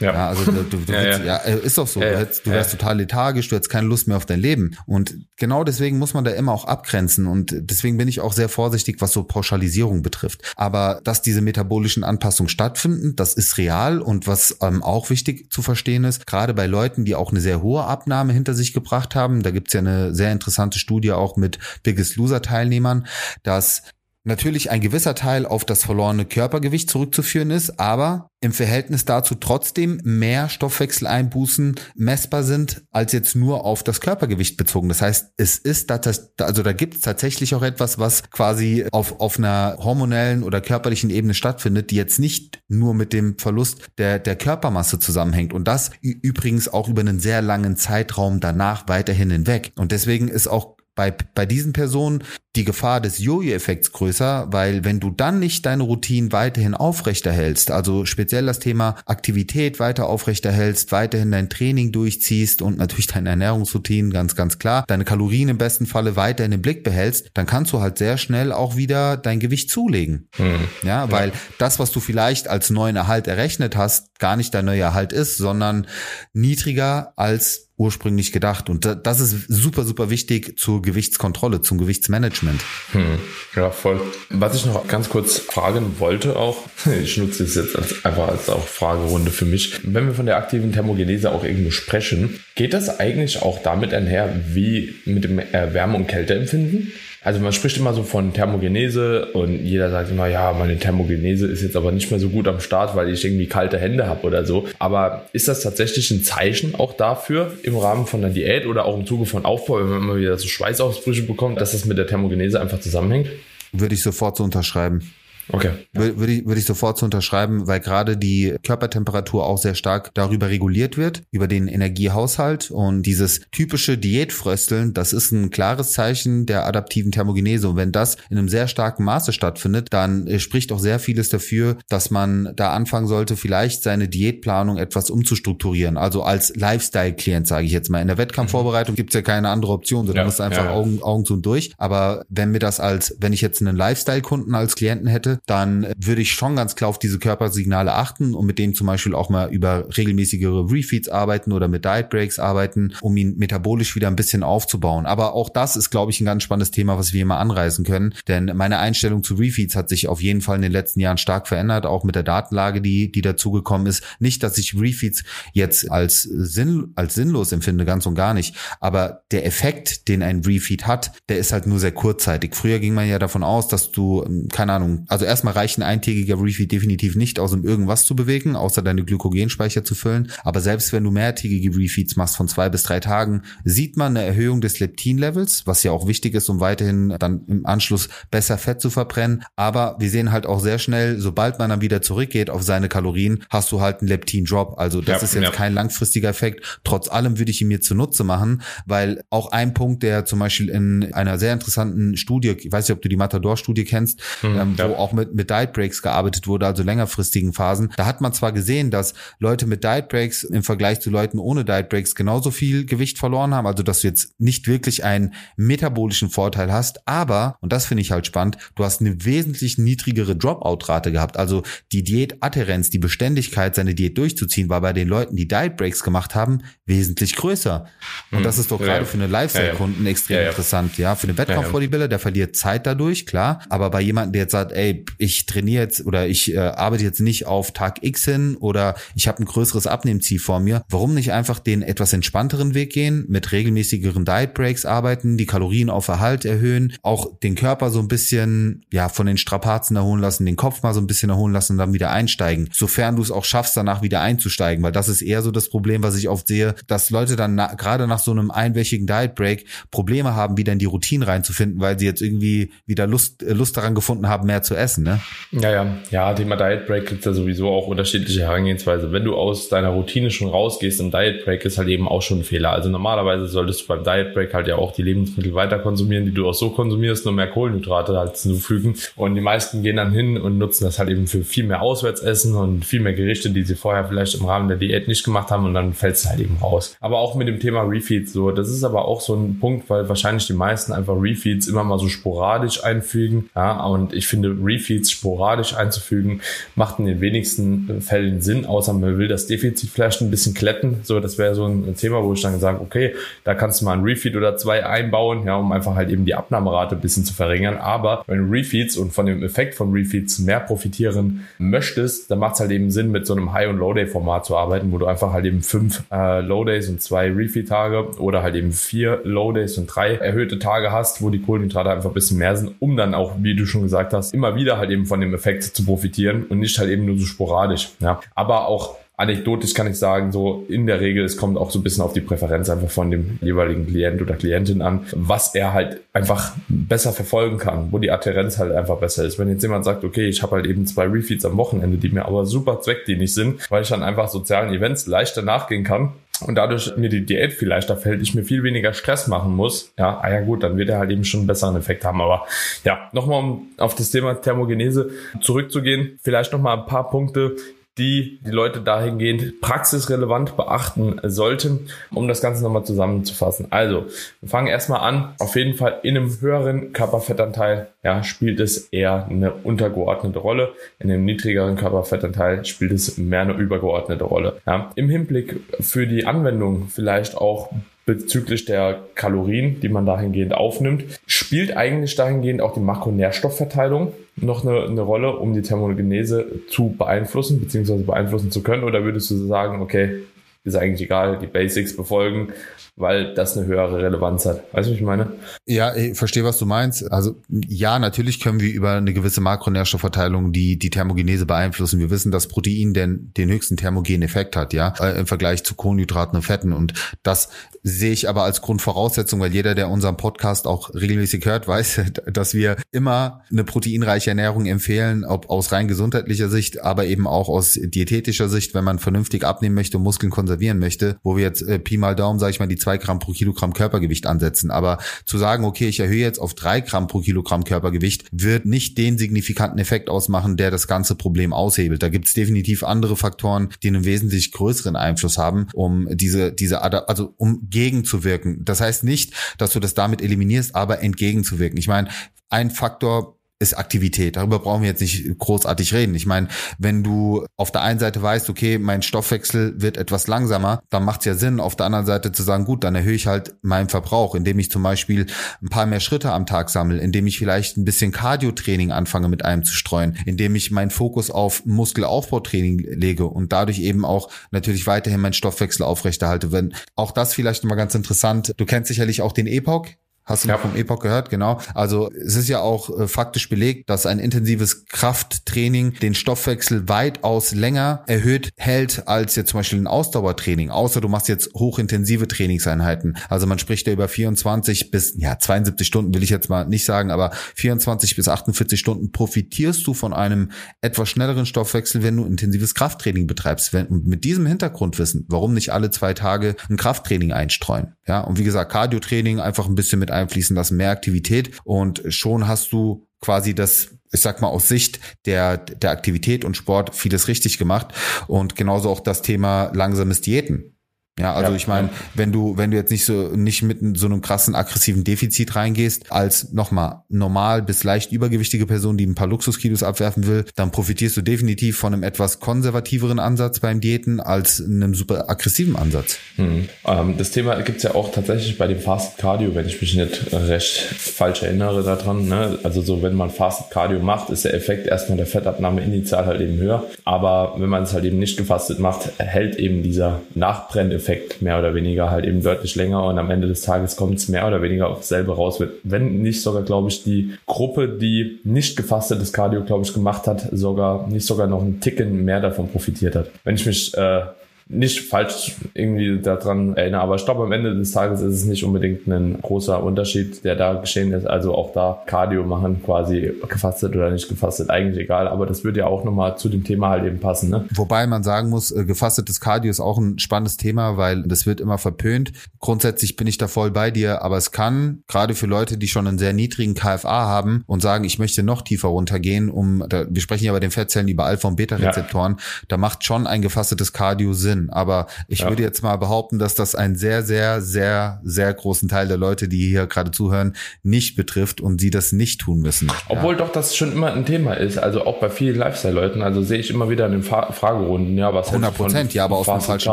Ja, 0.00 0.12
ja 0.12 0.28
also 0.28 0.44
du, 0.44 0.62
du 0.64 0.76
ja, 0.92 0.98
würdest, 0.98 1.24
ja, 1.24 1.36
äh, 1.36 1.58
ist 1.60 1.78
doch 1.78 1.86
so. 1.86 2.00
du, 2.00 2.18
hättest, 2.18 2.44
du 2.44 2.50
wärst 2.50 2.72
total 2.72 2.98
lethargisch, 2.98 3.48
du 3.48 3.56
hättest 3.56 3.70
keine 3.70 3.86
Lust 3.86 4.08
mehr 4.08 4.16
auf 4.16 4.26
dein 4.26 4.40
Leben. 4.40 4.76
Und 4.86 5.14
genau 5.36 5.62
deswegen 5.62 5.98
muss 5.98 6.12
man 6.12 6.24
da 6.24 6.32
immer 6.32 6.52
auch 6.52 6.64
abgrenzen. 6.64 7.28
Und 7.28 7.54
deswegen 7.56 7.96
bin 7.96 8.08
ich 8.08 8.20
auch 8.20 8.32
sehr 8.32 8.48
vorsichtig, 8.48 8.96
was 9.00 9.12
so 9.12 9.22
Pauschalisierung 9.22 10.02
betrifft. 10.02 10.42
Aber 10.56 11.00
dass 11.04 11.22
diese 11.22 11.40
metabolischen 11.40 12.02
Anpassungen 12.02 12.48
stattfinden, 12.48 13.14
das 13.14 13.34
ist 13.34 13.58
real. 13.58 14.00
Und 14.00 14.26
was 14.26 14.56
ähm, 14.60 14.82
auch 14.82 15.08
wichtig 15.08 15.52
zu 15.52 15.62
verstehen 15.62 16.02
ist, 16.02 16.26
gerade 16.26 16.52
bei 16.52 16.66
Leuten, 16.66 17.04
die 17.04 17.14
auch 17.14 17.30
eine 17.30 17.40
sehr 17.40 17.62
hohe 17.62 17.84
Abnahme 17.84 18.32
hinter 18.32 18.55
sich 18.56 18.72
gebracht 18.72 19.14
haben. 19.14 19.42
Da 19.42 19.50
gibt's 19.50 19.72
ja 19.72 19.80
eine 19.80 20.14
sehr 20.14 20.32
interessante 20.32 20.78
Studie 20.78 21.12
auch 21.12 21.36
mit 21.36 21.58
Biggest 21.82 22.16
Loser 22.16 22.42
Teilnehmern, 22.42 23.06
dass 23.42 23.82
natürlich 24.26 24.70
ein 24.70 24.80
gewisser 24.80 25.14
Teil 25.14 25.46
auf 25.46 25.64
das 25.64 25.84
verlorene 25.84 26.24
Körpergewicht 26.24 26.90
zurückzuführen 26.90 27.50
ist, 27.50 27.78
aber 27.78 28.30
im 28.40 28.52
Verhältnis 28.52 29.04
dazu 29.04 29.34
trotzdem 29.34 30.00
mehr 30.04 30.48
Stoffwechseleinbußen 30.48 31.76
messbar 31.94 32.42
sind, 32.42 32.82
als 32.90 33.12
jetzt 33.12 33.34
nur 33.34 33.64
auf 33.64 33.82
das 33.82 34.00
Körpergewicht 34.00 34.56
bezogen. 34.56 34.88
Das 34.88 35.00
heißt, 35.00 35.32
es 35.36 35.58
ist 35.58 35.90
also 35.90 36.62
da 36.62 36.72
gibt 36.72 36.96
es 36.96 37.00
tatsächlich 37.00 37.54
auch 37.54 37.62
etwas, 37.62 37.98
was 37.98 38.30
quasi 38.30 38.86
auf, 38.92 39.20
auf 39.20 39.38
einer 39.38 39.78
hormonellen 39.80 40.42
oder 40.42 40.60
körperlichen 40.60 41.10
Ebene 41.10 41.34
stattfindet, 41.34 41.90
die 41.90 41.96
jetzt 41.96 42.18
nicht 42.18 42.60
nur 42.68 42.94
mit 42.94 43.12
dem 43.12 43.38
Verlust 43.38 43.88
der, 43.98 44.18
der 44.18 44.36
Körpermasse 44.36 44.98
zusammenhängt. 44.98 45.52
Und 45.52 45.66
das 45.66 45.90
übrigens 46.02 46.68
auch 46.68 46.88
über 46.88 47.00
einen 47.00 47.20
sehr 47.20 47.42
langen 47.42 47.76
Zeitraum 47.76 48.40
danach 48.40 48.88
weiterhin 48.88 49.30
hinweg. 49.30 49.72
Und 49.76 49.92
deswegen 49.92 50.28
ist 50.28 50.46
auch 50.46 50.75
bei, 50.96 51.14
bei 51.34 51.46
diesen 51.46 51.72
Personen 51.72 52.24
die 52.56 52.64
Gefahr 52.64 53.02
des 53.02 53.18
Jojo-Effekts 53.18 53.92
größer, 53.92 54.48
weil 54.50 54.82
wenn 54.82 54.98
du 54.98 55.10
dann 55.10 55.38
nicht 55.38 55.66
deine 55.66 55.82
Routinen 55.82 56.32
weiterhin 56.32 56.74
aufrechterhältst, 56.74 57.70
also 57.70 58.06
speziell 58.06 58.46
das 58.46 58.58
Thema 58.58 58.96
Aktivität 59.04 59.78
weiter 59.78 60.08
aufrechterhältst, 60.08 60.90
weiterhin 60.90 61.30
dein 61.30 61.50
Training 61.50 61.92
durchziehst 61.92 62.62
und 62.62 62.78
natürlich 62.78 63.08
deine 63.08 63.28
Ernährungsroutinen, 63.28 64.10
ganz, 64.10 64.34
ganz 64.34 64.58
klar, 64.58 64.84
deine 64.88 65.04
Kalorien 65.04 65.50
im 65.50 65.58
besten 65.58 65.86
Falle 65.86 66.16
weiterhin 66.16 66.52
im 66.52 66.62
Blick 66.62 66.82
behältst, 66.82 67.30
dann 67.34 67.44
kannst 67.44 67.74
du 67.74 67.80
halt 67.80 67.98
sehr 67.98 68.16
schnell 68.16 68.50
auch 68.50 68.76
wieder 68.76 69.18
dein 69.18 69.38
Gewicht 69.38 69.70
zulegen. 69.70 70.28
Hm. 70.36 70.68
Ja, 70.82 71.10
weil 71.10 71.28
ja. 71.28 71.34
das, 71.58 71.78
was 71.78 71.92
du 71.92 72.00
vielleicht 72.00 72.48
als 72.48 72.70
neuen 72.70 72.96
Erhalt 72.96 73.28
errechnet 73.28 73.76
hast, 73.76 74.15
gar 74.18 74.36
nicht 74.36 74.54
dein 74.54 74.64
neuer 74.64 74.86
Erhalt 74.86 75.12
ist, 75.12 75.36
sondern 75.36 75.86
niedriger 76.32 77.12
als 77.16 77.66
ursprünglich 77.78 78.32
gedacht. 78.32 78.70
Und 78.70 78.86
das 79.04 79.20
ist 79.20 79.48
super, 79.48 79.84
super 79.84 80.08
wichtig 80.08 80.58
zur 80.58 80.80
Gewichtskontrolle, 80.80 81.60
zum 81.60 81.76
Gewichtsmanagement. 81.78 82.60
Hm, 82.92 83.18
ja, 83.54 83.70
voll. 83.70 84.00
Was 84.30 84.54
ich 84.54 84.64
noch 84.64 84.88
ganz 84.88 85.10
kurz 85.10 85.38
fragen 85.38 85.96
wollte 85.98 86.36
auch, 86.36 86.56
ich 87.02 87.18
nutze 87.18 87.44
es 87.44 87.54
jetzt 87.54 87.76
als, 87.76 88.04
einfach 88.04 88.28
als 88.28 88.48
auch 88.48 88.66
Fragerunde 88.66 89.30
für 89.30 89.44
mich. 89.44 89.80
Wenn 89.82 90.06
wir 90.06 90.14
von 90.14 90.26
der 90.26 90.36
aktiven 90.38 90.72
Thermogenese 90.72 91.30
auch 91.30 91.44
irgendwo 91.44 91.70
sprechen, 91.70 92.40
geht 92.54 92.72
das 92.72 92.98
eigentlich 92.98 93.42
auch 93.42 93.62
damit 93.62 93.92
einher, 93.92 94.34
wie 94.48 94.94
mit 95.04 95.24
dem 95.24 95.38
Wärme- 95.38 95.96
und 95.96 96.06
Kälteempfinden? 96.06 96.92
Also 97.26 97.40
man 97.40 97.52
spricht 97.52 97.76
immer 97.76 97.92
so 97.92 98.04
von 98.04 98.32
Thermogenese 98.32 99.32
und 99.32 99.64
jeder 99.64 99.90
sagt 99.90 100.12
immer, 100.12 100.28
ja, 100.28 100.52
meine 100.52 100.78
Thermogenese 100.78 101.48
ist 101.48 101.60
jetzt 101.60 101.74
aber 101.74 101.90
nicht 101.90 102.08
mehr 102.12 102.20
so 102.20 102.28
gut 102.28 102.46
am 102.46 102.60
Start, 102.60 102.94
weil 102.94 103.12
ich 103.12 103.24
irgendwie 103.24 103.48
kalte 103.48 103.80
Hände 103.80 104.06
habe 104.06 104.24
oder 104.28 104.46
so. 104.46 104.68
Aber 104.78 105.26
ist 105.32 105.48
das 105.48 105.60
tatsächlich 105.60 106.08
ein 106.12 106.22
Zeichen 106.22 106.76
auch 106.76 106.92
dafür 106.92 107.52
im 107.64 107.76
Rahmen 107.76 108.06
von 108.06 108.20
der 108.20 108.30
Diät 108.30 108.64
oder 108.64 108.84
auch 108.84 108.96
im 108.96 109.06
Zuge 109.06 109.26
von 109.26 109.44
Aufbau, 109.44 109.80
wenn 109.80 109.88
man 109.88 110.02
immer 110.02 110.16
wieder 110.18 110.38
so 110.38 110.46
Schweißausbrüche 110.46 111.22
bekommt, 111.22 111.60
dass 111.60 111.72
das 111.72 111.84
mit 111.84 111.98
der 111.98 112.06
Thermogenese 112.06 112.60
einfach 112.60 112.78
zusammenhängt? 112.78 113.26
Würde 113.72 113.96
ich 113.96 114.02
sofort 114.02 114.36
so 114.36 114.44
unterschreiben. 114.44 115.10
Okay. 115.52 115.72
Würde 115.92 116.32
ich, 116.32 116.46
würde 116.46 116.60
ich 116.60 116.66
sofort 116.66 116.98
so 116.98 117.04
unterschreiben, 117.06 117.66
weil 117.66 117.80
gerade 117.80 118.16
die 118.16 118.56
Körpertemperatur 118.64 119.46
auch 119.46 119.58
sehr 119.58 119.74
stark 119.74 120.10
darüber 120.14 120.48
reguliert 120.48 120.96
wird, 120.96 121.22
über 121.30 121.46
den 121.46 121.68
Energiehaushalt 121.68 122.70
und 122.70 123.02
dieses 123.02 123.42
typische 123.52 123.96
Diätfrösteln, 123.98 124.92
das 124.92 125.12
ist 125.12 125.32
ein 125.32 125.50
klares 125.50 125.92
Zeichen 125.92 126.46
der 126.46 126.66
adaptiven 126.66 127.12
Thermogenese 127.12 127.68
und 127.68 127.76
wenn 127.76 127.92
das 127.92 128.16
in 128.30 128.38
einem 128.38 128.48
sehr 128.48 128.68
starken 128.68 129.04
Maße 129.04 129.32
stattfindet, 129.32 129.88
dann 129.90 130.26
äh, 130.26 130.38
spricht 130.40 130.72
auch 130.72 130.78
sehr 130.78 130.98
vieles 130.98 131.28
dafür, 131.28 131.76
dass 131.88 132.10
man 132.10 132.52
da 132.56 132.72
anfangen 132.72 133.06
sollte, 133.06 133.36
vielleicht 133.36 133.82
seine 133.82 134.08
Diätplanung 134.08 134.78
etwas 134.78 135.10
umzustrukturieren, 135.10 135.96
also 135.96 136.22
als 136.22 136.54
Lifestyle-Klient, 136.56 137.46
sage 137.46 137.66
ich 137.66 137.72
jetzt 137.72 137.90
mal. 137.90 138.00
In 138.00 138.08
der 138.08 138.18
Wettkampfvorbereitung 138.18 138.94
mhm. 138.94 138.96
gibt's 138.96 139.14
ja 139.14 139.22
keine 139.22 139.50
andere 139.50 139.72
Option, 139.72 140.06
sondern 140.06 140.22
ja, 140.22 140.26
musst 140.26 140.40
einfach 140.40 140.64
ja, 140.64 140.70
ja. 140.70 140.76
Augen, 140.76 141.02
Augen 141.02 141.24
zu 141.24 141.34
und 141.34 141.46
durch. 141.46 141.72
Aber 141.78 142.24
wenn 142.28 142.50
mir 142.50 142.58
das 142.58 142.80
als, 142.80 143.16
wenn 143.20 143.32
ich 143.32 143.40
jetzt 143.40 143.60
einen 143.60 143.76
Lifestyle-Kunden 143.76 144.54
als 144.54 144.74
Klienten 144.74 145.06
hätte, 145.06 145.35
dann 145.46 145.86
würde 145.98 146.22
ich 146.22 146.32
schon 146.32 146.56
ganz 146.56 146.76
klar 146.76 146.90
auf 146.90 146.98
diese 146.98 147.18
Körpersignale 147.18 147.92
achten 147.92 148.34
und 148.34 148.46
mit 148.46 148.58
denen 148.58 148.74
zum 148.74 148.86
Beispiel 148.86 149.14
auch 149.14 149.28
mal 149.28 149.50
über 149.52 149.86
regelmäßigere 149.96 150.70
Refeeds 150.70 151.08
arbeiten 151.08 151.52
oder 151.52 151.68
mit 151.68 151.84
Diet 151.84 152.10
Breaks 152.10 152.38
arbeiten, 152.38 152.94
um 153.00 153.16
ihn 153.16 153.36
metabolisch 153.36 153.94
wieder 153.94 154.08
ein 154.08 154.16
bisschen 154.16 154.42
aufzubauen. 154.42 155.06
Aber 155.06 155.34
auch 155.34 155.48
das 155.48 155.76
ist, 155.76 155.90
glaube 155.90 156.12
ich, 156.12 156.20
ein 156.20 156.24
ganz 156.24 156.42
spannendes 156.42 156.70
Thema, 156.70 156.98
was 156.98 157.12
wir 157.12 157.22
immer 157.22 157.38
anreißen 157.38 157.84
können. 157.84 158.14
Denn 158.28 158.52
meine 158.54 158.78
Einstellung 158.78 159.22
zu 159.22 159.34
Refeeds 159.34 159.76
hat 159.76 159.88
sich 159.88 160.08
auf 160.08 160.22
jeden 160.22 160.40
Fall 160.40 160.56
in 160.56 160.62
den 160.62 160.72
letzten 160.72 161.00
Jahren 161.00 161.18
stark 161.18 161.48
verändert, 161.48 161.86
auch 161.86 162.04
mit 162.04 162.14
der 162.14 162.22
Datenlage, 162.22 162.80
die, 162.80 163.10
die 163.12 163.22
dazugekommen 163.22 163.86
ist. 163.86 164.02
Nicht, 164.18 164.42
dass 164.42 164.58
ich 164.58 164.78
Refeeds 164.78 165.24
jetzt 165.52 165.90
als, 165.90 166.22
sinn, 166.22 166.92
als 166.94 167.14
sinnlos 167.14 167.52
empfinde, 167.52 167.84
ganz 167.84 168.06
und 168.06 168.14
gar 168.14 168.34
nicht. 168.34 168.56
Aber 168.80 169.22
der 169.30 169.44
Effekt, 169.46 170.08
den 170.08 170.22
ein 170.22 170.40
Refeed 170.40 170.86
hat, 170.86 171.12
der 171.28 171.38
ist 171.38 171.52
halt 171.52 171.66
nur 171.66 171.78
sehr 171.78 171.92
kurzzeitig. 171.92 172.54
Früher 172.54 172.78
ging 172.78 172.94
man 172.94 173.08
ja 173.08 173.18
davon 173.18 173.42
aus, 173.42 173.68
dass 173.68 173.90
du, 173.90 174.24
keine 174.50 174.72
Ahnung, 174.72 175.04
also 175.08 175.24
erstmal 175.26 175.54
reicht 175.54 175.78
ein 175.78 175.82
eintägiger 175.82 176.40
Refeed 176.40 176.72
definitiv 176.72 177.16
nicht 177.16 177.38
aus, 177.38 177.52
um 177.52 177.64
irgendwas 177.64 178.04
zu 178.04 178.16
bewegen, 178.16 178.56
außer 178.56 178.82
deine 178.82 179.04
Glykogenspeicher 179.04 179.84
zu 179.84 179.94
füllen. 179.94 180.30
Aber 180.44 180.60
selbst 180.60 180.92
wenn 180.92 181.04
du 181.04 181.10
mehrtägige 181.10 181.76
Refeeds 181.76 182.16
machst 182.16 182.36
von 182.36 182.48
zwei 182.48 182.68
bis 182.68 182.82
drei 182.82 183.00
Tagen, 183.00 183.42
sieht 183.64 183.96
man 183.96 184.16
eine 184.16 184.26
Erhöhung 184.26 184.60
des 184.60 184.80
Leptin-Levels, 184.80 185.66
was 185.66 185.82
ja 185.82 185.92
auch 185.92 186.06
wichtig 186.06 186.34
ist, 186.34 186.48
um 186.48 186.60
weiterhin 186.60 187.14
dann 187.18 187.42
im 187.48 187.66
Anschluss 187.66 188.08
besser 188.30 188.58
Fett 188.58 188.80
zu 188.80 188.90
verbrennen. 188.90 189.44
Aber 189.56 189.96
wir 189.98 190.10
sehen 190.10 190.32
halt 190.32 190.46
auch 190.46 190.60
sehr 190.60 190.78
schnell, 190.78 191.20
sobald 191.20 191.58
man 191.58 191.70
dann 191.70 191.80
wieder 191.80 192.02
zurückgeht 192.02 192.50
auf 192.50 192.62
seine 192.62 192.88
Kalorien, 192.88 193.44
hast 193.50 193.72
du 193.72 193.80
halt 193.80 194.00
einen 194.00 194.08
Leptin-Drop. 194.08 194.78
Also 194.78 195.00
das 195.00 195.22
ja, 195.22 195.24
ist 195.24 195.34
jetzt 195.34 195.44
ja. 195.44 195.50
kein 195.50 195.74
langfristiger 195.74 196.28
Effekt. 196.28 196.80
Trotz 196.84 197.08
allem 197.08 197.38
würde 197.38 197.50
ich 197.50 197.60
ihn 197.60 197.68
mir 197.68 197.80
zunutze 197.80 198.24
machen, 198.24 198.62
weil 198.86 199.22
auch 199.30 199.52
ein 199.52 199.74
Punkt, 199.74 200.02
der 200.02 200.24
zum 200.24 200.38
Beispiel 200.38 200.68
in 200.68 201.12
einer 201.12 201.38
sehr 201.38 201.52
interessanten 201.52 202.16
Studie, 202.16 202.50
ich 202.50 202.72
weiß 202.72 202.88
nicht, 202.88 202.96
ob 202.96 203.02
du 203.02 203.08
die 203.08 203.16
Matador-Studie 203.16 203.84
kennst, 203.84 204.20
mhm, 204.42 204.58
ähm, 204.58 204.74
ja. 204.76 204.88
wo 204.88 204.94
auch 204.94 205.12
mit, 205.16 205.34
mit 205.34 205.50
Diet 205.50 205.72
Breaks 205.72 206.02
gearbeitet 206.02 206.46
wurde, 206.46 206.66
also 206.66 206.82
längerfristigen 206.82 207.52
Phasen. 207.52 207.92
Da 207.96 208.06
hat 208.06 208.20
man 208.20 208.32
zwar 208.32 208.52
gesehen, 208.52 208.90
dass 208.90 209.14
Leute 209.38 209.66
mit 209.66 209.82
Diet 209.82 210.08
Breaks 210.08 210.44
im 210.44 210.62
Vergleich 210.62 211.00
zu 211.00 211.10
Leuten 211.10 211.38
ohne 211.38 211.64
Diet 211.64 211.88
Breaks 211.88 212.14
genauso 212.14 212.50
viel 212.50 212.86
Gewicht 212.86 213.18
verloren 213.18 213.54
haben, 213.54 213.66
also 213.66 213.82
dass 213.82 214.00
du 214.00 214.08
jetzt 214.08 214.38
nicht 214.38 214.68
wirklich 214.68 215.04
einen 215.04 215.34
metabolischen 215.56 216.30
Vorteil 216.30 216.72
hast, 216.72 217.06
aber, 217.08 217.56
und 217.60 217.72
das 217.72 217.86
finde 217.86 218.02
ich 218.02 218.12
halt 218.12 218.26
spannend, 218.26 218.58
du 218.74 218.84
hast 218.84 219.00
eine 219.00 219.24
wesentlich 219.24 219.78
niedrigere 219.78 220.36
Dropout-Rate 220.36 221.12
gehabt. 221.12 221.36
Also 221.36 221.62
die 221.92 222.04
Diätadherenz, 222.04 222.90
die 222.90 222.98
Beständigkeit, 222.98 223.74
seine 223.74 223.94
Diät 223.94 224.18
durchzuziehen, 224.18 224.68
war 224.68 224.80
bei 224.80 224.92
den 224.92 225.08
Leuten, 225.08 225.36
die 225.36 225.48
Diet 225.48 225.76
Breaks 225.76 226.02
gemacht 226.02 226.34
haben, 226.34 226.62
wesentlich 226.84 227.36
größer. 227.36 227.86
Und 228.30 228.44
das 228.44 228.58
ist 228.58 228.70
doch 228.70 228.78
gerade 228.78 229.00
ja, 229.00 229.04
für 229.04 229.16
eine 229.16 229.26
Lifestyle-Kunden 229.26 230.04
ja. 230.04 230.10
extrem 230.10 230.46
interessant. 230.48 230.98
Ja, 230.98 231.14
für 231.14 231.28
einen 231.28 231.38
Wettkampf-Bodybuilder, 231.38 232.08
der 232.08 232.18
verliert 232.18 232.56
Zeit 232.56 232.86
dadurch, 232.86 233.26
klar. 233.26 233.62
Aber 233.68 233.90
bei 233.90 234.00
jemandem, 234.00 234.32
der 234.32 234.42
jetzt 234.42 234.52
sagt, 234.52 234.72
ey, 234.72 235.04
ich 235.18 235.46
trainiere 235.46 235.84
jetzt 235.84 236.06
oder 236.06 236.26
ich 236.26 236.54
äh, 236.54 236.58
arbeite 236.58 237.04
jetzt 237.04 237.20
nicht 237.20 237.46
auf 237.46 237.72
Tag 237.72 238.02
X 238.02 238.24
hin 238.24 238.56
oder 238.58 238.96
ich 239.14 239.28
habe 239.28 239.42
ein 239.42 239.46
größeres 239.46 239.86
Abnehmziel 239.86 240.38
vor 240.38 240.60
mir, 240.60 240.82
warum 240.88 241.14
nicht 241.14 241.32
einfach 241.32 241.58
den 241.58 241.82
etwas 241.82 242.12
entspannteren 242.12 242.74
Weg 242.74 242.92
gehen, 242.92 243.24
mit 243.28 243.52
regelmäßigeren 243.52 244.24
Diet 244.24 244.54
Breaks 244.54 244.84
arbeiten, 244.84 245.36
die 245.36 245.46
Kalorien 245.46 245.90
auf 245.90 246.08
Erhalt 246.08 246.44
erhöhen, 246.44 246.92
auch 247.02 247.38
den 247.40 247.54
Körper 247.54 247.90
so 247.90 248.00
ein 248.00 248.08
bisschen 248.08 248.84
ja 248.92 249.08
von 249.08 249.26
den 249.26 249.38
Strapazen 249.38 249.96
erholen 249.96 250.20
lassen, 250.20 250.46
den 250.46 250.56
Kopf 250.56 250.82
mal 250.82 250.94
so 250.94 251.00
ein 251.00 251.06
bisschen 251.06 251.30
erholen 251.30 251.52
lassen 251.52 251.72
und 251.72 251.78
dann 251.78 251.92
wieder 251.92 252.10
einsteigen, 252.10 252.68
sofern 252.72 253.16
du 253.16 253.22
es 253.22 253.30
auch 253.30 253.44
schaffst, 253.44 253.76
danach 253.76 254.02
wieder 254.02 254.20
einzusteigen, 254.20 254.82
weil 254.82 254.92
das 254.92 255.08
ist 255.08 255.22
eher 255.22 255.42
so 255.42 255.50
das 255.50 255.68
Problem, 255.68 256.02
was 256.02 256.16
ich 256.16 256.28
oft 256.28 256.48
sehe, 256.48 256.74
dass 256.86 257.10
Leute 257.10 257.36
dann 257.36 257.54
na, 257.54 257.74
gerade 257.74 258.06
nach 258.06 258.18
so 258.18 258.30
einem 258.30 258.50
einwöchigen 258.50 259.06
Diet 259.06 259.34
Break 259.34 259.66
Probleme 259.90 260.34
haben, 260.34 260.56
wieder 260.56 260.72
in 260.72 260.78
die 260.78 260.84
Routine 260.84 261.26
reinzufinden, 261.26 261.80
weil 261.80 261.98
sie 261.98 262.06
jetzt 262.06 262.22
irgendwie 262.22 262.72
wieder 262.86 263.06
Lust, 263.06 263.42
äh, 263.42 263.52
Lust 263.52 263.76
daran 263.76 263.94
gefunden 263.94 264.28
haben, 264.28 264.46
mehr 264.46 264.62
zu 264.62 264.74
essen. 264.74 264.95
Ne? 264.98 265.20
Ja, 265.52 265.70
ja, 265.70 265.86
ja, 266.10 266.34
Thema 266.34 266.56
Diet 266.56 266.86
Break 266.86 267.06
gibt 267.06 267.20
es 267.20 267.26
ja 267.26 267.32
sowieso 267.32 267.68
auch 267.68 267.86
unterschiedliche 267.86 268.42
Herangehensweise. 268.42 269.12
Wenn 269.12 269.24
du 269.24 269.34
aus 269.34 269.68
deiner 269.68 269.88
Routine 269.88 270.30
schon 270.30 270.48
rausgehst 270.48 271.00
im 271.00 271.10
Diet 271.10 271.44
Break, 271.44 271.64
ist 271.64 271.78
halt 271.78 271.88
eben 271.88 272.08
auch 272.08 272.22
schon 272.22 272.40
ein 272.40 272.44
Fehler. 272.44 272.72
Also 272.72 272.88
normalerweise 272.88 273.46
solltest 273.46 273.82
du 273.82 273.86
beim 273.86 274.04
Diet 274.04 274.34
Break 274.34 274.54
halt 274.54 274.66
ja 274.68 274.76
auch 274.76 274.92
die 274.92 275.02
Lebensmittel 275.02 275.54
weiter 275.54 275.78
konsumieren, 275.78 276.24
die 276.24 276.32
du 276.32 276.48
auch 276.48 276.54
so 276.54 276.70
konsumierst, 276.70 277.24
nur 277.24 277.34
mehr 277.34 277.48
Kohlenhydrate 277.48 278.16
halt 278.16 278.36
zufügen. 278.36 278.96
Und 279.16 279.34
die 279.34 279.40
meisten 279.40 279.82
gehen 279.82 279.96
dann 279.96 280.12
hin 280.12 280.38
und 280.38 280.58
nutzen 280.58 280.84
das 280.84 280.98
halt 280.98 281.08
eben 281.10 281.26
für 281.26 281.42
viel 281.42 281.64
mehr 281.64 281.82
Auswärtsessen 281.82 282.54
und 282.54 282.84
viel 282.84 283.00
mehr 283.00 283.14
Gerichte, 283.14 283.50
die 283.50 283.62
sie 283.62 283.74
vorher 283.74 284.04
vielleicht 284.04 284.34
im 284.34 284.44
Rahmen 284.46 284.68
der 284.68 284.76
Diät 284.76 285.08
nicht 285.08 285.24
gemacht 285.24 285.50
haben 285.50 285.64
und 285.66 285.74
dann 285.74 285.92
fällt 285.92 286.16
es 286.16 286.26
halt 286.26 286.40
eben 286.40 286.56
raus. 286.62 286.96
Aber 287.00 287.18
auch 287.18 287.34
mit 287.34 287.48
dem 287.48 287.60
Thema 287.60 287.82
Refeeds 287.82 288.32
so, 288.32 288.50
das 288.50 288.68
ist 288.68 288.84
aber 288.84 289.06
auch 289.06 289.20
so 289.20 289.34
ein 289.34 289.58
Punkt, 289.58 289.88
weil 289.90 290.08
wahrscheinlich 290.08 290.46
die 290.46 290.52
meisten 290.52 290.92
einfach 290.92 291.14
Refeeds 291.16 291.66
immer 291.68 291.84
mal 291.84 291.98
so 291.98 292.08
sporadisch 292.08 292.82
einfügen. 292.84 293.50
Ja, 293.54 293.84
und 293.84 294.12
ich 294.12 294.26
finde 294.26 294.56
Refeeds 294.62 294.75
sporadisch 294.78 295.76
einzufügen, 295.76 296.40
macht 296.74 296.98
in 296.98 297.06
den 297.06 297.20
wenigsten 297.20 298.00
Fällen 298.00 298.40
Sinn, 298.40 298.66
außer 298.66 298.92
man 298.92 299.18
will 299.18 299.28
das 299.28 299.46
Defizit 299.46 299.90
vielleicht 299.90 300.20
ein 300.20 300.30
bisschen 300.30 300.54
kletten. 300.54 301.00
So, 301.02 301.20
das 301.20 301.38
wäre 301.38 301.54
so 301.54 301.66
ein 301.66 301.96
Thema, 301.96 302.22
wo 302.22 302.32
ich 302.32 302.42
dann 302.42 302.58
sage, 302.58 302.80
okay, 302.80 303.14
da 303.44 303.54
kannst 303.54 303.80
du 303.80 303.84
mal 303.84 303.94
ein 303.94 304.02
Refeed 304.02 304.36
oder 304.36 304.56
zwei 304.56 304.84
einbauen, 304.84 305.44
ja, 305.44 305.56
um 305.56 305.72
einfach 305.72 305.94
halt 305.94 306.10
eben 306.10 306.24
die 306.24 306.34
Abnahmerate 306.34 306.94
ein 306.94 307.00
bisschen 307.00 307.24
zu 307.24 307.34
verringern. 307.34 307.76
Aber 307.76 308.22
wenn 308.26 308.38
du 308.38 308.52
Refeeds 308.52 308.96
und 308.96 309.12
von 309.12 309.26
dem 309.26 309.42
Effekt 309.42 309.74
von 309.74 309.92
Refeeds 309.92 310.38
mehr 310.38 310.60
profitieren 310.60 311.46
möchtest, 311.58 312.30
dann 312.30 312.38
macht 312.38 312.54
es 312.54 312.60
halt 312.60 312.70
eben 312.70 312.90
Sinn, 312.90 313.10
mit 313.10 313.26
so 313.26 313.34
einem 313.34 313.52
High- 313.52 313.68
und 313.68 313.78
Low-Day-Format 313.78 314.46
zu 314.46 314.56
arbeiten, 314.56 314.92
wo 314.92 314.98
du 314.98 315.06
einfach 315.06 315.32
halt 315.32 315.44
eben 315.44 315.62
fünf 315.62 316.02
äh, 316.12 316.40
Low-Days 316.40 316.88
und 316.88 317.00
zwei 317.00 317.30
Refeed-Tage 317.30 318.18
oder 318.20 318.42
halt 318.42 318.54
eben 318.54 318.72
vier 318.72 319.20
Low-Days 319.24 319.78
und 319.78 319.86
drei 319.86 320.14
erhöhte 320.14 320.58
Tage 320.58 320.92
hast, 320.92 321.22
wo 321.22 321.30
die 321.30 321.40
Kohlenhydrate 321.40 321.90
einfach 321.90 322.10
ein 322.10 322.14
bisschen 322.14 322.38
mehr 322.38 322.56
sind, 322.56 322.74
um 322.80 322.96
dann 322.96 323.14
auch, 323.14 323.34
wie 323.40 323.54
du 323.54 323.66
schon 323.66 323.82
gesagt 323.82 324.12
hast, 324.12 324.34
immer 324.34 324.56
wieder 324.56 324.65
halt 324.74 324.90
eben 324.90 325.06
von 325.06 325.20
dem 325.20 325.34
Effekt 325.34 325.64
zu 325.64 325.84
profitieren 325.84 326.44
und 326.44 326.58
nicht 326.58 326.78
halt 326.78 326.90
eben 326.90 327.04
nur 327.04 327.18
so 327.18 327.26
sporadisch. 327.26 327.90
Ja. 328.00 328.20
Aber 328.34 328.68
auch 328.68 328.96
anekdotisch 329.16 329.72
kann 329.74 329.86
ich 329.86 329.98
sagen, 329.98 330.30
so 330.30 330.64
in 330.68 330.86
der 330.86 331.00
Regel, 331.00 331.24
es 331.24 331.36
kommt 331.36 331.56
auch 331.56 331.70
so 331.70 331.78
ein 331.78 331.82
bisschen 331.82 332.02
auf 332.02 332.12
die 332.12 332.20
Präferenz 332.20 332.68
einfach 332.68 332.90
von 332.90 333.10
dem 333.10 333.38
jeweiligen 333.40 333.86
Klient 333.86 334.20
oder 334.20 334.34
Klientin 334.34 334.82
an, 334.82 335.06
was 335.12 335.54
er 335.54 335.72
halt 335.72 336.00
einfach 336.12 336.52
besser 336.68 337.12
verfolgen 337.12 337.58
kann, 337.58 337.88
wo 337.92 337.98
die 337.98 338.10
Adherenz 338.10 338.58
halt 338.58 338.72
einfach 338.72 338.98
besser 338.98 339.24
ist. 339.24 339.38
Wenn 339.38 339.48
jetzt 339.48 339.62
jemand 339.62 339.84
sagt, 339.84 340.04
okay, 340.04 340.26
ich 340.26 340.42
habe 340.42 340.56
halt 340.56 340.66
eben 340.66 340.86
zwei 340.86 341.06
Refeeds 341.06 341.44
am 341.44 341.56
Wochenende, 341.56 341.96
die 341.96 342.10
mir 342.10 342.26
aber 342.26 342.44
super 342.44 342.80
zweckdienlich 342.80 343.32
sind, 343.32 343.70
weil 343.70 343.82
ich 343.82 343.88
dann 343.88 344.02
einfach 344.02 344.28
sozialen 344.28 344.72
Events 344.72 345.06
leichter 345.06 345.42
nachgehen 345.42 345.84
kann, 345.84 346.12
und 346.42 346.54
dadurch 346.56 346.96
mir 346.96 347.08
die 347.08 347.24
Diät 347.24 347.52
viel 347.52 347.68
leichter 347.68 347.96
fällt, 347.96 348.22
ich 348.22 348.34
mir 348.34 348.44
viel 348.44 348.62
weniger 348.62 348.92
Stress 348.92 349.26
machen 349.26 349.54
muss, 349.54 349.92
ja, 349.98 350.18
ah 350.20 350.30
ja 350.30 350.40
gut, 350.40 350.62
dann 350.62 350.76
wird 350.76 350.88
er 350.88 350.98
halt 350.98 351.10
eben 351.10 351.24
schon 351.24 351.40
einen 351.40 351.46
besseren 351.46 351.76
Effekt 351.76 352.04
haben. 352.04 352.20
Aber 352.20 352.46
ja, 352.84 353.08
nochmal 353.12 353.42
um 353.42 353.68
auf 353.78 353.94
das 353.94 354.10
Thema 354.10 354.34
Thermogenese 354.34 355.10
zurückzugehen, 355.40 356.18
vielleicht 356.22 356.52
nochmal 356.52 356.78
ein 356.78 356.86
paar 356.86 357.10
Punkte, 357.10 357.56
die 357.98 358.40
die 358.44 358.50
Leute 358.50 358.80
dahingehend 358.80 359.60
praxisrelevant 359.60 360.56
beachten 360.56 361.20
sollten, 361.22 361.88
um 362.12 362.28
das 362.28 362.40
Ganze 362.40 362.62
nochmal 362.62 362.84
zusammenzufassen. 362.84 363.68
Also, 363.70 364.06
wir 364.40 364.48
fangen 364.48 364.66
erstmal 364.66 365.00
an. 365.00 365.34
Auf 365.38 365.56
jeden 365.56 365.74
Fall 365.74 366.00
in 366.02 366.16
einem 366.16 366.40
höheren 366.40 366.92
Körperfettanteil 366.92 367.88
ja, 368.02 368.22
spielt 368.22 368.60
es 368.60 368.88
eher 368.88 369.26
eine 369.28 369.52
untergeordnete 369.52 370.38
Rolle. 370.38 370.72
In 370.98 371.10
einem 371.10 371.24
niedrigeren 371.24 371.76
Körperfettanteil 371.76 372.64
spielt 372.64 372.92
es 372.92 373.16
mehr 373.16 373.40
eine 373.40 373.54
übergeordnete 373.54 374.24
Rolle. 374.24 374.60
Ja. 374.66 374.90
Im 374.94 375.08
Hinblick 375.08 375.60
für 375.80 376.06
die 376.06 376.26
Anwendung 376.26 376.88
vielleicht 376.88 377.36
auch 377.36 377.70
bezüglich 378.06 378.64
der 378.64 379.00
Kalorien, 379.16 379.80
die 379.80 379.88
man 379.88 380.06
dahingehend 380.06 380.54
aufnimmt, 380.54 381.04
spielt 381.26 381.76
eigentlich 381.76 382.14
dahingehend 382.14 382.62
auch 382.62 382.72
die 382.72 382.80
Makronährstoffverteilung 382.80 384.12
noch 384.36 384.64
eine, 384.64 384.84
eine 384.84 385.00
Rolle, 385.00 385.36
um 385.36 385.52
die 385.52 385.62
Thermogenese 385.62 386.46
zu 386.70 386.94
beeinflussen, 386.96 387.60
beziehungsweise 387.60 388.04
beeinflussen 388.04 388.52
zu 388.52 388.62
können? 388.62 388.84
Oder 388.84 389.04
würdest 389.04 389.30
du 389.30 389.34
sagen, 389.46 389.82
okay, 389.82 390.22
ist 390.64 390.76
eigentlich 390.76 391.02
egal, 391.02 391.38
die 391.40 391.46
Basics 391.46 391.96
befolgen, 391.96 392.52
weil 392.96 393.34
das 393.34 393.56
eine 393.56 393.66
höhere 393.66 393.98
Relevanz 393.98 394.46
hat. 394.46 394.62
Weißt 394.72 394.88
du, 394.88 394.92
was 394.92 394.98
ich 394.98 395.02
meine? 395.02 395.32
Ja, 395.66 395.94
ich 395.94 396.16
verstehe, 396.16 396.44
was 396.44 396.58
du 396.58 396.64
meinst. 396.64 397.10
Also 397.12 397.36
ja, 397.50 397.98
natürlich 397.98 398.40
können 398.40 398.58
wir 398.60 398.72
über 398.72 398.92
eine 398.92 399.12
gewisse 399.12 399.42
Makronährstoffverteilung 399.42 400.52
die, 400.52 400.78
die 400.78 400.88
Thermogenese 400.88 401.44
beeinflussen. 401.44 402.00
Wir 402.00 402.08
wissen, 402.08 402.32
dass 402.32 402.48
Protein 402.48 402.94
den, 402.94 403.32
den 403.36 403.50
höchsten 403.50 403.76
thermogenen 403.76 404.22
Effekt 404.22 404.56
hat, 404.56 404.72
ja, 404.72 404.94
äh, 404.98 405.20
im 405.20 405.26
Vergleich 405.26 405.62
zu 405.62 405.74
Kohlenhydraten 405.74 406.36
und 406.36 406.42
Fetten. 406.42 406.72
Und 406.72 406.94
das 407.22 407.50
sehe 407.82 408.12
ich 408.12 408.30
aber 408.30 408.44
als 408.44 408.62
Grundvoraussetzung, 408.62 409.40
weil 409.40 409.52
jeder, 409.52 409.74
der 409.74 409.90
unseren 409.90 410.16
Podcast 410.16 410.66
auch 410.66 410.94
regelmäßig 410.94 411.44
hört, 411.44 411.68
weiß, 411.68 412.00
dass 412.32 412.54
wir 412.54 412.76
immer 412.92 413.42
eine 413.50 413.64
proteinreiche 413.64 414.30
Ernährung 414.30 414.64
empfehlen, 414.64 415.26
ob 415.26 415.50
aus 415.50 415.70
rein 415.70 415.86
gesundheitlicher 415.86 416.48
Sicht, 416.48 416.82
aber 416.82 417.04
eben 417.04 417.26
auch 417.26 417.50
aus 417.50 417.78
diätetischer 417.78 418.48
Sicht, 418.48 418.72
wenn 418.72 418.84
man 418.84 418.98
vernünftig 418.98 419.44
abnehmen 419.44 419.74
möchte 419.74 419.98
und 419.98 420.02
Muskeln 420.02 420.30
konservieren 420.30 420.78
möchte, 420.78 421.18
wo 421.22 421.36
wir 421.36 421.44
jetzt 421.44 421.60
äh, 421.60 421.78
Pi 421.78 421.98
mal 421.98 422.16
Daumen, 422.16 422.38
sage 422.38 422.52
ich 422.52 422.58
mal, 422.58 422.66
die 422.66 422.85
zwei 422.86 422.98
Gramm 422.98 423.18
pro 423.18 423.32
Kilogramm 423.32 423.72
Körpergewicht 423.72 424.26
ansetzen. 424.26 424.70
Aber 424.70 424.98
zu 425.24 425.38
sagen, 425.38 425.64
okay, 425.64 425.88
ich 425.88 425.98
erhöhe 425.98 426.20
jetzt 426.20 426.38
auf 426.38 426.54
drei 426.54 426.80
Gramm 426.80 427.08
pro 427.08 427.18
Kilogramm 427.20 427.64
Körpergewicht, 427.64 428.26
wird 428.30 428.64
nicht 428.64 428.96
den 428.96 429.18
signifikanten 429.18 429.80
Effekt 429.80 430.08
ausmachen, 430.08 430.56
der 430.56 430.70
das 430.70 430.86
ganze 430.86 431.16
Problem 431.16 431.52
aushebelt. 431.52 432.00
Da 432.04 432.08
gibt 432.10 432.28
es 432.28 432.34
definitiv 432.34 432.84
andere 432.84 433.16
Faktoren, 433.16 433.70
die 433.82 433.88
einen 433.88 434.04
wesentlich 434.04 434.52
größeren 434.52 434.94
Einfluss 434.94 435.36
haben, 435.36 435.66
um 435.74 436.06
diese, 436.12 436.52
diese, 436.52 436.80
also 436.82 437.34
um 437.38 437.68
gegenzuwirken. 437.68 438.64
Das 438.64 438.80
heißt 438.80 439.02
nicht, 439.02 439.34
dass 439.58 439.72
du 439.72 439.80
das 439.80 439.94
damit 439.94 440.22
eliminierst, 440.22 440.76
aber 440.76 441.02
entgegenzuwirken. 441.02 441.78
Ich 441.78 441.88
meine, 441.88 442.08
ein 442.50 442.70
Faktor, 442.70 443.35
ist 443.58 443.78
Aktivität. 443.78 444.36
Darüber 444.36 444.58
brauchen 444.58 444.82
wir 444.82 444.90
jetzt 444.90 445.00
nicht 445.00 445.38
großartig 445.38 445.94
reden. 445.94 446.14
Ich 446.14 446.26
meine, 446.26 446.48
wenn 446.78 447.02
du 447.02 447.46
auf 447.56 447.72
der 447.72 447.82
einen 447.82 447.98
Seite 447.98 448.20
weißt, 448.20 448.50
okay, 448.50 448.78
mein 448.78 449.02
Stoffwechsel 449.02 449.80
wird 449.80 449.96
etwas 449.96 450.26
langsamer, 450.26 450.82
dann 450.90 451.04
macht 451.04 451.20
es 451.20 451.26
ja 451.26 451.34
Sinn, 451.34 451.60
auf 451.60 451.74
der 451.74 451.86
anderen 451.86 452.06
Seite 452.06 452.32
zu 452.32 452.42
sagen, 452.42 452.66
gut, 452.66 452.84
dann 452.84 452.94
erhöhe 452.94 453.14
ich 453.14 453.26
halt 453.26 453.54
meinen 453.62 453.88
Verbrauch, 453.88 454.34
indem 454.34 454.58
ich 454.58 454.70
zum 454.70 454.82
Beispiel 454.82 455.26
ein 455.62 455.68
paar 455.68 455.86
mehr 455.86 456.00
Schritte 456.00 456.32
am 456.32 456.44
Tag 456.44 456.68
sammle, 456.68 457.00
indem 457.00 457.26
ich 457.26 457.38
vielleicht 457.38 457.78
ein 457.78 457.84
bisschen 457.84 458.12
Cardio-Training 458.12 458.92
anfange 458.92 459.28
mit 459.28 459.44
einem 459.44 459.64
zu 459.64 459.72
streuen, 459.72 460.18
indem 460.26 460.54
ich 460.54 460.70
meinen 460.70 460.90
Fokus 460.90 461.30
auf 461.30 461.64
Muskelaufbautraining 461.64 462.78
lege 462.78 463.26
und 463.26 463.52
dadurch 463.52 463.78
eben 463.78 464.04
auch 464.04 464.30
natürlich 464.50 464.86
weiterhin 464.86 465.20
meinen 465.20 465.32
Stoffwechsel 465.32 465.84
aufrechterhalte. 465.84 466.52
Wenn 466.52 466.74
auch 466.94 467.12
das 467.12 467.32
vielleicht 467.32 467.64
mal 467.64 467.74
ganz 467.74 467.94
interessant. 467.94 468.52
Du 468.56 468.66
kennst 468.66 468.88
sicherlich 468.88 469.22
auch 469.22 469.32
den 469.32 469.46
Epoch. 469.46 469.86
Hast 470.26 470.44
du 470.44 470.48
ja. 470.48 470.58
vom 470.58 470.74
Epoch 470.74 470.98
gehört? 470.98 471.30
Genau. 471.30 471.60
Also 471.74 472.10
es 472.10 472.34
ist 472.34 472.48
ja 472.48 472.60
auch 472.60 472.90
äh, 472.98 473.06
faktisch 473.06 473.48
belegt, 473.48 473.88
dass 473.88 474.06
ein 474.06 474.18
intensives 474.18 474.84
Krafttraining 474.86 475.94
den 475.94 476.16
Stoffwechsel 476.16 476.88
weitaus 476.88 477.52
länger 477.52 478.02
erhöht 478.08 478.50
hält 478.56 479.06
als 479.06 479.36
jetzt 479.36 479.50
zum 479.50 479.60
Beispiel 479.60 479.78
ein 479.78 479.86
Ausdauertraining. 479.86 480.70
Außer 480.70 481.00
du 481.00 481.08
machst 481.08 481.28
jetzt 481.28 481.54
hochintensive 481.54 482.26
Trainingseinheiten. 482.26 483.16
Also 483.28 483.46
man 483.46 483.60
spricht 483.60 483.86
ja 483.86 483.92
über 483.92 484.08
24 484.08 484.90
bis 484.90 485.14
ja 485.16 485.38
72 485.38 485.86
Stunden 485.86 486.12
will 486.12 486.22
ich 486.22 486.30
jetzt 486.30 486.48
mal 486.48 486.66
nicht 486.66 486.84
sagen, 486.84 487.10
aber 487.10 487.30
24 487.54 488.16
bis 488.16 488.28
48 488.28 488.80
Stunden 488.80 489.12
profitierst 489.12 489.86
du 489.86 489.94
von 489.94 490.12
einem 490.12 490.50
etwas 490.80 491.08
schnelleren 491.08 491.46
Stoffwechsel, 491.46 492.02
wenn 492.02 492.16
du 492.16 492.24
intensives 492.24 492.74
Krafttraining 492.74 493.26
betreibst. 493.28 493.72
Wenn, 493.72 493.86
mit 494.04 494.24
diesem 494.24 494.46
Hintergrundwissen, 494.46 495.24
warum 495.28 495.54
nicht 495.54 495.72
alle 495.72 495.90
zwei 495.90 496.14
Tage 496.14 496.56
ein 496.68 496.76
Krafttraining 496.76 497.32
einstreuen? 497.32 497.94
Ja, 498.06 498.20
und 498.20 498.38
wie 498.38 498.44
gesagt, 498.44 498.72
Cardio-Training 498.72 499.40
einfach 499.40 499.66
ein 499.66 499.74
bisschen 499.74 499.98
mit 499.98 500.10
einfließen 500.16 500.56
lassen, 500.56 500.76
mehr 500.76 500.90
Aktivität 500.90 501.50
und 501.64 502.02
schon 502.08 502.46
hast 502.46 502.72
du 502.72 503.06
quasi 503.20 503.54
das 503.54 503.90
ich 504.12 504.20
sag 504.20 504.40
mal 504.40 504.48
aus 504.48 504.68
Sicht 504.68 505.00
der 505.26 505.56
der 505.56 505.90
Aktivität 505.90 506.44
und 506.44 506.56
Sport 506.56 506.94
vieles 506.94 507.28
richtig 507.28 507.58
gemacht 507.58 507.88
und 508.28 508.56
genauso 508.56 508.90
auch 508.90 509.00
das 509.00 509.22
Thema 509.22 509.70
langsames 509.74 510.20
Diäten. 510.20 510.75
Ja, 511.18 511.32
also 511.32 511.52
ja, 511.52 511.56
ich 511.56 511.66
meine, 511.66 511.88
ja. 511.88 511.94
wenn 512.14 512.30
du, 512.30 512.58
wenn 512.58 512.70
du 512.70 512.76
jetzt 512.76 512.90
nicht 512.90 513.06
so 513.06 513.28
nicht 513.34 513.62
mit 513.62 513.78
so 513.96 514.04
einem 514.04 514.20
krassen 514.20 514.54
aggressiven 514.54 515.02
Defizit 515.02 515.56
reingehst, 515.56 516.12
als 516.12 516.52
nochmal 516.52 517.04
normal 517.08 517.62
bis 517.62 517.84
leicht 517.84 518.12
übergewichtige 518.12 518.66
Person, 518.66 518.98
die 518.98 519.06
ein 519.06 519.14
paar 519.14 519.26
Luxuskilos 519.26 519.82
abwerfen 519.82 520.26
will, 520.26 520.44
dann 520.56 520.70
profitierst 520.70 521.16
du 521.16 521.22
definitiv 521.22 521.78
von 521.78 521.94
einem 521.94 522.02
etwas 522.02 522.38
konservativeren 522.38 523.18
Ansatz 523.18 523.60
beim 523.60 523.80
Diäten 523.80 524.20
als 524.20 524.62
einem 524.62 524.94
super 524.94 525.30
aggressiven 525.30 525.76
Ansatz. 525.76 526.18
Hm. 526.36 526.68
Ähm, 526.86 527.14
das 527.16 527.30
Thema 527.30 527.62
gibt's 527.62 527.82
ja 527.82 527.94
auch 527.94 528.12
tatsächlich 528.12 528.58
bei 528.58 528.66
dem 528.66 528.80
Fast 528.80 529.16
Cardio, 529.16 529.54
wenn 529.54 529.66
ich 529.66 529.80
mich 529.80 529.94
nicht 529.94 530.34
recht 530.34 530.76
falsch 530.76 531.42
erinnere 531.42 531.82
daran. 531.82 532.28
Ne? 532.28 532.58
Also 532.62 532.82
so, 532.82 533.02
wenn 533.02 533.14
man 533.14 533.30
Fast 533.30 533.70
Cardio 533.70 534.00
macht, 534.00 534.28
ist 534.28 534.44
der 534.44 534.52
Effekt 534.52 534.86
erstmal 534.86 535.16
der 535.16 535.26
Fettabnahme 535.26 535.80
initial 535.80 536.26
halt 536.26 536.42
eben 536.42 536.58
höher. 536.58 536.84
Aber 537.04 537.54
wenn 537.56 537.70
man 537.70 537.84
es 537.84 537.94
halt 537.94 538.04
eben 538.04 538.18
nicht 538.18 538.36
gefastet 538.36 538.80
macht, 538.80 539.12
hält 539.16 539.56
eben 539.56 539.82
dieser 539.82 540.20
Nachbrenneffekt 540.34 541.05
Effekt 541.06 541.40
mehr 541.40 541.58
oder 541.58 541.74
weniger 541.74 542.10
halt 542.10 542.24
eben 542.24 542.42
deutlich 542.42 542.74
länger 542.74 543.04
und 543.04 543.18
am 543.18 543.30
Ende 543.30 543.46
des 543.46 543.62
Tages 543.62 543.96
kommt 543.96 544.18
es 544.18 544.28
mehr 544.28 544.46
oder 544.46 544.60
weniger 544.60 544.88
auf 544.88 544.98
dasselbe 544.98 545.36
raus. 545.36 545.62
Wenn 545.84 546.22
nicht 546.22 546.42
sogar, 546.42 546.62
glaube 546.62 546.88
ich, 546.88 547.04
die 547.04 547.34
Gruppe, 547.46 547.88
die 547.88 548.40
nicht 548.44 548.76
gefastetes 548.76 549.32
Cardio, 549.32 549.62
glaube 549.62 549.84
ich, 549.84 549.94
gemacht 549.94 550.26
hat, 550.26 550.48
sogar 550.52 551.06
nicht 551.08 551.26
sogar 551.26 551.46
noch 551.46 551.62
einen 551.62 551.80
Ticken 551.80 552.24
mehr 552.24 552.40
davon 552.40 552.68
profitiert 552.68 553.14
hat. 553.14 553.30
Wenn 553.44 553.54
ich 553.54 553.66
mich 553.66 553.96
äh, 553.96 554.22
nicht 554.68 555.08
falsch 555.08 555.54
irgendwie 555.74 556.18
daran 556.20 556.74
erinnere. 556.74 557.00
Aber 557.00 557.14
ich 557.14 557.24
glaube, 557.24 557.44
am 557.44 557.52
Ende 557.52 557.76
des 557.76 557.92
Tages 557.92 558.20
ist 558.20 558.34
es 558.34 558.44
nicht 558.46 558.64
unbedingt 558.64 559.06
ein 559.06 559.40
großer 559.40 559.80
Unterschied, 559.80 560.42
der 560.44 560.56
da 560.56 560.74
geschehen 560.74 561.12
ist. 561.12 561.24
Also 561.24 561.54
auch 561.54 561.72
da 561.72 562.02
Cardio 562.06 562.44
machen, 562.44 562.82
quasi 562.84 563.32
gefastet 563.48 563.94
oder 563.94 564.10
nicht 564.10 564.28
gefastet, 564.28 564.68
eigentlich 564.68 565.04
egal. 565.04 565.28
Aber 565.28 565.46
das 565.46 565.62
würde 565.62 565.80
ja 565.80 565.86
auch 565.86 566.02
nochmal 566.02 566.36
zu 566.36 566.48
dem 566.48 566.64
Thema 566.64 566.90
halt 566.90 567.04
eben 567.04 567.20
passen. 567.20 567.50
Ne? 567.50 567.64
Wobei 567.74 568.08
man 568.08 568.24
sagen 568.24 568.50
muss, 568.50 568.72
äh, 568.72 568.84
gefastetes 568.84 569.40
Cardio 569.40 569.70
ist 569.70 569.78
auch 569.78 569.98
ein 569.98 570.18
spannendes 570.18 570.56
Thema, 570.56 570.96
weil 570.96 571.22
das 571.22 571.46
wird 571.46 571.60
immer 571.60 571.78
verpönt. 571.78 572.32
Grundsätzlich 572.58 573.14
bin 573.14 573.28
ich 573.28 573.38
da 573.38 573.46
voll 573.46 573.70
bei 573.70 573.92
dir, 573.92 574.22
aber 574.22 574.36
es 574.36 574.50
kann, 574.50 575.04
gerade 575.06 575.36
für 575.36 575.46
Leute, 575.46 575.78
die 575.78 575.86
schon 575.86 576.08
einen 576.08 576.18
sehr 576.18 576.32
niedrigen 576.32 576.74
KFA 576.74 577.26
haben 577.26 577.62
und 577.66 577.82
sagen, 577.82 578.02
ich 578.02 578.18
möchte 578.18 578.42
noch 578.42 578.62
tiefer 578.62 578.88
runtergehen, 578.88 579.48
um, 579.48 579.84
da, 579.88 580.06
wir 580.10 580.20
sprechen 580.20 580.46
ja 580.46 580.52
bei 580.52 580.60
den 580.60 580.72
Fettzellen 580.72 581.06
über 581.06 581.24
Alpha- 581.24 581.46
und 581.46 581.56
Beta-Rezeptoren, 581.56 582.32
ja. 582.32 582.44
da 582.66 582.76
macht 582.76 583.04
schon 583.04 583.28
ein 583.28 583.42
gefastetes 583.42 583.92
Cardio 583.92 584.32
Sinn 584.32 584.55
Sinn. 584.56 584.70
Aber 584.70 585.06
ich 585.28 585.40
ja. 585.40 585.48
würde 585.48 585.62
jetzt 585.62 585.82
mal 585.82 585.96
behaupten, 585.96 586.38
dass 586.38 586.54
das 586.54 586.74
einen 586.74 586.96
sehr, 586.96 587.22
sehr, 587.22 587.60
sehr, 587.60 588.20
sehr 588.24 588.52
großen 588.52 588.88
Teil 588.88 589.08
der 589.08 589.16
Leute, 589.16 589.48
die 589.48 589.68
hier 589.68 589.86
gerade 589.86 590.10
zuhören, 590.10 590.56
nicht 590.82 591.16
betrifft 591.16 591.60
und 591.60 591.80
sie 591.80 591.90
das 591.90 592.12
nicht 592.12 592.40
tun 592.40 592.60
müssen. 592.60 592.90
Obwohl 593.08 593.34
ja. 593.34 593.38
doch 593.38 593.52
das 593.52 593.76
schon 593.76 593.92
immer 593.92 594.12
ein 594.12 594.26
Thema 594.26 594.54
ist. 594.54 594.78
Also 594.78 595.04
auch 595.04 595.20
bei 595.20 595.30
vielen 595.30 595.56
Lifestyle-Leuten. 595.56 596.22
Also 596.22 596.42
sehe 596.42 596.58
ich 596.58 596.70
immer 596.70 596.88
wieder 596.88 597.06
in 597.06 597.12
den 597.12 597.22
Fra 597.22 597.52
Fragerunden, 597.52 598.16
ja, 598.16 598.32
was 598.34 598.48
100 598.48 598.74
Prozent, 598.74 599.14
ja, 599.14 599.24
aber 599.24 599.36
aus 599.36 599.46
dem 599.46 599.60
falschen 599.60 599.92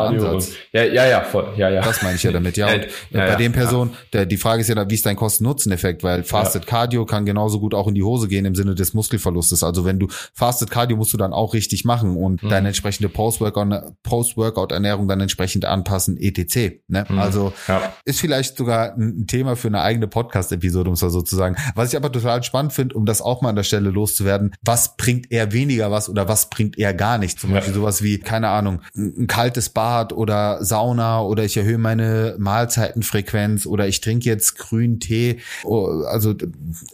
Ansatz. 0.00 0.52
Ja, 0.72 0.84
ja, 0.84 1.06
ja, 1.06 1.20
voll, 1.22 1.48
ja, 1.56 1.68
ja. 1.70 1.82
Das 1.82 2.02
meine 2.02 2.16
ich 2.16 2.22
ja 2.22 2.32
damit, 2.32 2.56
ja. 2.56 2.66
Und 2.74 2.86
ja, 3.10 3.26
bei 3.26 3.36
den 3.36 3.52
Personen, 3.52 3.92
der, 4.12 4.26
die 4.26 4.36
Frage 4.36 4.62
ist 4.62 4.68
ja, 4.68 4.88
wie 4.88 4.94
ist 4.94 5.06
dein 5.06 5.16
Kosten-Nutzen-Effekt? 5.16 6.02
Weil 6.02 6.24
Fasted 6.24 6.66
Cardio 6.66 7.04
kann 7.04 7.24
genauso 7.24 7.60
gut 7.60 7.74
auch 7.74 7.86
in 7.86 7.94
die 7.94 8.02
Hose 8.02 8.28
gehen 8.28 8.44
im 8.44 8.54
Sinne 8.54 8.74
des 8.74 8.94
Muskelverlustes. 8.94 9.62
Also 9.62 9.84
wenn 9.84 9.98
du 9.98 10.08
Fasted 10.32 10.70
Cardio 10.70 10.96
musst 10.96 11.12
du 11.12 11.16
dann 11.16 11.32
auch 11.32 11.54
richtig 11.54 11.84
machen 11.84 12.16
und 12.16 12.42
mhm. 12.42 12.48
deine 12.48 12.68
entsprechende 12.68 13.08
Post-Workout 13.08 13.64
Post 14.02 14.36
Workout-Ernährung 14.54 15.08
dann 15.08 15.20
entsprechend 15.20 15.64
anpassen, 15.64 16.16
etc. 16.16 16.76
Ne? 16.88 17.04
Mhm. 17.08 17.18
Also 17.18 17.52
ja. 17.68 17.92
ist 18.04 18.20
vielleicht 18.20 18.56
sogar 18.56 18.94
ein 18.96 19.26
Thema 19.26 19.56
für 19.56 19.68
eine 19.68 19.82
eigene 19.82 20.06
Podcast-Episode, 20.06 20.88
um 20.88 20.94
es 20.94 21.02
mal 21.02 21.10
so 21.10 21.22
zu 21.22 21.36
sagen. 21.36 21.56
Was 21.74 21.90
ich 21.90 21.96
aber 21.96 22.10
total 22.10 22.42
spannend 22.42 22.72
finde, 22.72 22.94
um 22.94 23.06
das 23.06 23.20
auch 23.20 23.42
mal 23.42 23.50
an 23.50 23.56
der 23.56 23.62
Stelle 23.62 23.90
loszuwerden, 23.90 24.54
was 24.62 24.96
bringt 24.96 25.30
eher 25.30 25.52
weniger 25.52 25.90
was 25.90 26.08
oder 26.08 26.28
was 26.28 26.50
bringt 26.50 26.78
eher 26.78 26.94
gar 26.94 27.18
nichts? 27.18 27.40
Zum 27.40 27.50
ja. 27.50 27.56
Beispiel 27.56 27.74
sowas 27.74 28.02
wie, 28.02 28.18
keine 28.18 28.48
Ahnung, 28.48 28.80
ein 28.96 29.26
kaltes 29.26 29.68
Bad 29.70 30.12
oder 30.12 30.64
Sauna 30.64 31.22
oder 31.22 31.44
ich 31.44 31.56
erhöhe 31.56 31.78
meine 31.78 32.36
Mahlzeitenfrequenz 32.38 33.66
oder 33.66 33.88
ich 33.88 34.00
trinke 34.00 34.28
jetzt 34.28 34.58
grünen 34.58 35.00
Tee. 35.00 35.40
Oh, 35.64 36.02
also 36.06 36.34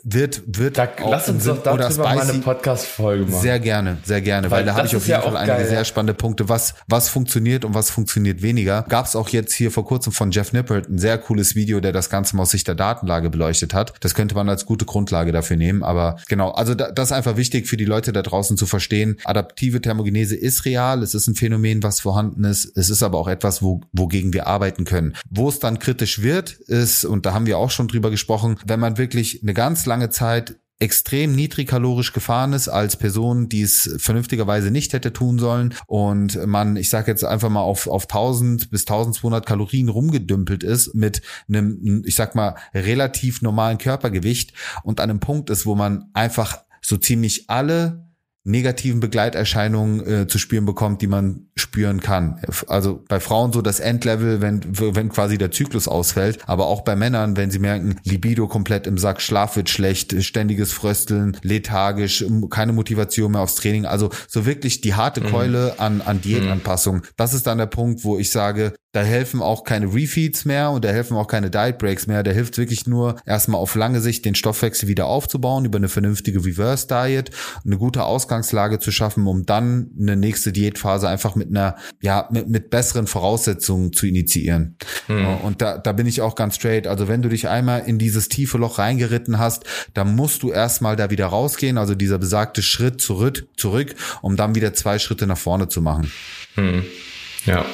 wird, 0.03 0.43
wird 0.47 0.79
da, 0.79 0.89
lass 1.09 1.29
uns 1.29 1.45
doch 1.45 1.63
darüber 1.63 2.05
mal 2.05 2.21
eine 2.21 2.39
Podcast-Folge 2.39 3.27
machen. 3.27 3.41
Sehr 3.43 3.61
gerne, 3.61 3.99
sehr 4.05 4.21
gerne, 4.21 4.51
weil, 4.51 4.61
weil 4.61 4.65
da 4.67 4.75
habe 4.75 4.87
ich 4.87 4.97
auf 4.97 5.07
jeden 5.07 5.23
Fall 5.23 5.37
einige 5.37 5.59
geil, 5.59 5.69
sehr 5.69 5.85
spannende 5.85 6.15
Punkte. 6.15 6.49
Was, 6.49 6.75
was 6.87 7.09
funktioniert 7.09 7.50
funktioniert 7.51 7.65
und 7.65 7.75
was 7.75 7.91
funktioniert 7.91 8.43
weniger. 8.43 8.85
Gab 8.89 9.07
es 9.07 9.17
auch 9.17 9.29
jetzt 9.29 9.53
hier 9.53 9.71
vor 9.71 9.85
kurzem 9.85 10.13
von 10.13 10.31
Jeff 10.31 10.53
Nippert 10.53 10.89
ein 10.89 10.99
sehr 10.99 11.19
cooles 11.19 11.55
Video, 11.55 11.81
der 11.81 11.93
das 11.93 12.11
Ganze 12.11 12.37
mal 12.37 12.43
aus 12.43 12.51
Sicht 12.51 12.69
der 12.69 12.75
Datenlage 12.75 13.31
beleuchtet 13.31 13.75
hat. 13.75 13.93
Das 14.01 14.15
könnte 14.15 14.35
man 14.35 14.49
als 14.49 14.67
gute 14.67 14.85
Grundlage 14.85 15.33
dafür 15.33 15.57
nehmen. 15.57 15.83
Aber 15.83 16.17
genau, 16.29 16.51
also 16.51 16.75
da, 16.75 16.91
das 16.91 17.09
ist 17.09 17.13
einfach 17.13 17.37
wichtig 17.37 17.67
für 17.67 17.77
die 17.77 17.85
Leute 17.85 18.13
da 18.13 18.23
draußen 18.23 18.57
zu 18.57 18.67
verstehen. 18.67 19.17
Adaptive 19.25 19.81
Thermogenese 19.81 20.37
ist 20.37 20.65
real, 20.65 21.03
es 21.03 21.15
ist 21.15 21.27
ein 21.27 21.35
Phänomen, 21.35 21.83
was 21.83 22.01
vorhanden 22.01 22.45
ist. 22.45 22.77
Es 22.77 22.91
ist 22.91 23.03
aber 23.03 23.19
auch 23.19 23.29
etwas, 23.29 23.63
wo, 23.63 23.81
wogegen 23.93 24.33
wir 24.33 24.47
arbeiten 24.47 24.85
können. 24.85 25.15
Wo 25.29 25.49
es 25.49 25.59
dann 25.59 25.79
kritisch 25.79 26.23
wird, 26.23 26.53
ist, 26.53 27.05
und 27.05 27.27
da 27.27 27.35
haben 27.35 27.47
wir 27.47 27.59
auch 27.59 27.71
schon 27.71 27.89
drüber 27.89 28.11
gesprochen, 28.11 28.59
wenn 28.65 28.81
man 28.81 28.99
wirklich 28.99 29.43
eine 29.43 29.55
ganz 29.55 29.87
lange 29.87 30.11
Zeit 30.11 30.57
extrem 30.81 31.33
niedrigkalorisch 31.37 32.13
gefahren 32.13 32.53
ist 32.53 32.69
als 32.69 32.97
Person, 32.97 33.49
die 33.49 33.63
es 33.63 33.95
vernünftigerweise 33.99 34.71
nicht 34.71 34.93
hätte 34.93 35.13
tun 35.13 35.39
sollen. 35.39 35.75
Und 35.87 36.45
man, 36.47 36.77
ich 36.77 36.91
sage 36.91 37.11
jetzt 37.11 37.25
einfach 37.25 37.51
mal 37.51 37.61
auf 37.61 37.87
auf 37.87 38.05
1000 38.05 38.71
bis 38.71 38.83
1200 38.83 39.47
Kalorien 39.47 39.89
rumgedümpelt 39.89 40.63
ist 40.63 40.95
mit 40.95 41.23
einem, 41.49 42.03
ich 42.07 42.15
sag 42.15 42.35
mal 42.35 42.57
relativ 42.75 43.43
normalen 43.43 43.79
Körpergewicht 43.79 44.55
und 44.83 45.01
an 45.01 45.11
einem 45.11 45.21
Punkt 45.21 45.51
ist, 45.51 45.67
wo 45.67 45.75
man 45.75 46.07
einfach 46.15 46.59
so 46.81 46.97
ziemlich 46.97 47.51
alle 47.51 48.10
negativen 48.45 49.01
Begleiterscheinungen 49.01 50.07
äh, 50.07 50.27
zu 50.27 50.39
spüren 50.39 50.65
bekommt, 50.65 51.03
die 51.03 51.07
man 51.07 51.49
spüren 51.57 52.01
kann. 52.01 52.41
Also 52.69 53.05
bei 53.09 53.21
Frauen 53.21 53.53
so 53.53 53.61
das 53.61 53.81
Endlevel, 53.81 54.41
wenn, 54.41 54.63
wenn 54.65 55.11
quasi 55.11 55.37
der 55.37 55.51
Zyklus 55.51 55.89
ausfällt, 55.89 56.39
aber 56.47 56.67
auch 56.67 56.81
bei 56.83 56.97
Männern, 56.97 57.37
wenn 57.37 57.51
sie 57.51 57.59
merken, 57.59 57.97
Libido 58.05 58.49
komplett 58.49 58.87
im 58.87 58.97
Sack, 58.97 59.21
Schlaf 59.21 59.57
wird 59.57 59.69
schlecht, 59.69 60.23
ständiges 60.23 60.73
Frösteln, 60.73 61.37
lethargisch, 61.43 62.25
keine 62.49 62.73
Motivation 62.73 63.33
mehr 63.33 63.43
aufs 63.43 63.57
Training. 63.57 63.85
Also 63.85 64.11
so 64.27 64.47
wirklich 64.47 64.81
die 64.81 64.95
harte 64.95 65.21
mhm. 65.21 65.27
Keule 65.27 65.75
an, 65.79 66.01
an 66.01 66.23
Diätanpassung. 66.23 66.97
Mhm. 66.97 67.03
Das 67.17 67.35
ist 67.35 67.47
dann 67.47 67.59
der 67.59 67.67
Punkt, 67.67 68.05
wo 68.05 68.19
ich 68.19 68.31
sage, 68.31 68.73
da 68.93 69.03
helfen 69.03 69.41
auch 69.41 69.63
keine 69.63 69.95
Refeeds 69.95 70.45
mehr 70.45 70.71
und 70.71 70.85
da 70.85 70.89
helfen 70.89 71.17
auch 71.17 71.29
keine 71.29 71.49
Diet 71.51 71.79
Breaks 71.79 72.09
mehr. 72.09 72.25
Da 72.25 72.33
hilft 72.33 72.59
wirklich 72.59 72.89
nur 72.89 73.17
erstmal 73.25 73.61
auf 73.61 73.77
lange 73.77 74.01
Sicht 74.01 74.25
den 74.25 74.35
Stoffwechsel 74.35 74.89
wieder 74.89 75.07
aufzubauen 75.07 75.65
über 75.65 75.79
eine 75.79 75.89
vernünftige 75.89 76.45
Reverse 76.45 76.89
Diet, 76.89 77.31
eine 77.65 77.79
gute 77.79 78.03
Ausgangslage 78.31 78.79
zu 78.79 78.93
schaffen, 78.93 79.27
um 79.27 79.45
dann 79.45 79.91
eine 79.99 80.17
nächste 80.17 80.53
Diätphase 80.53 81.09
einfach 81.09 81.35
mit 81.35 81.49
einer, 81.49 81.75
ja, 82.01 82.29
mit, 82.31 82.49
mit 82.49 82.71
besseren 82.71 83.09
Voraussetzungen 83.09 83.93
zu 83.93 84.07
initiieren. 84.07 84.77
Mhm. 85.09 85.39
Und 85.43 85.63
da, 85.63 85.79
da 85.79 85.93
bin 85.93 86.07
ich 86.07 86.21
auch 86.21 86.37
ganz 86.37 86.55
straight. 86.55 86.87
Also 86.87 87.09
wenn 87.09 87.23
du 87.23 87.29
dich 87.29 87.49
einmal 87.49 87.81
in 87.87 87.99
dieses 87.99 88.29
tiefe 88.29 88.57
Loch 88.57 88.79
reingeritten 88.79 89.41
hast, 89.41 89.65
dann 89.95 90.15
musst 90.15 90.45
du 90.45 90.53
erstmal 90.53 90.95
da 90.95 91.11
wieder 91.11 91.27
rausgehen. 91.27 91.77
Also 91.77 91.97
dieser 91.97 92.19
besagte 92.19 92.63
Schritt 92.63 93.01
zurück, 93.01 93.49
zurück, 93.57 93.97
um 94.23 94.37
dann 94.37 94.55
wieder 94.55 94.75
zwei 94.75 95.01
Schritte 95.01 95.27
nach 95.27 95.39
vorne 95.39 95.69
zu 95.69 95.83
machen. 95.83 96.13
Mhm. 96.55 96.85
Ja, 97.47 97.65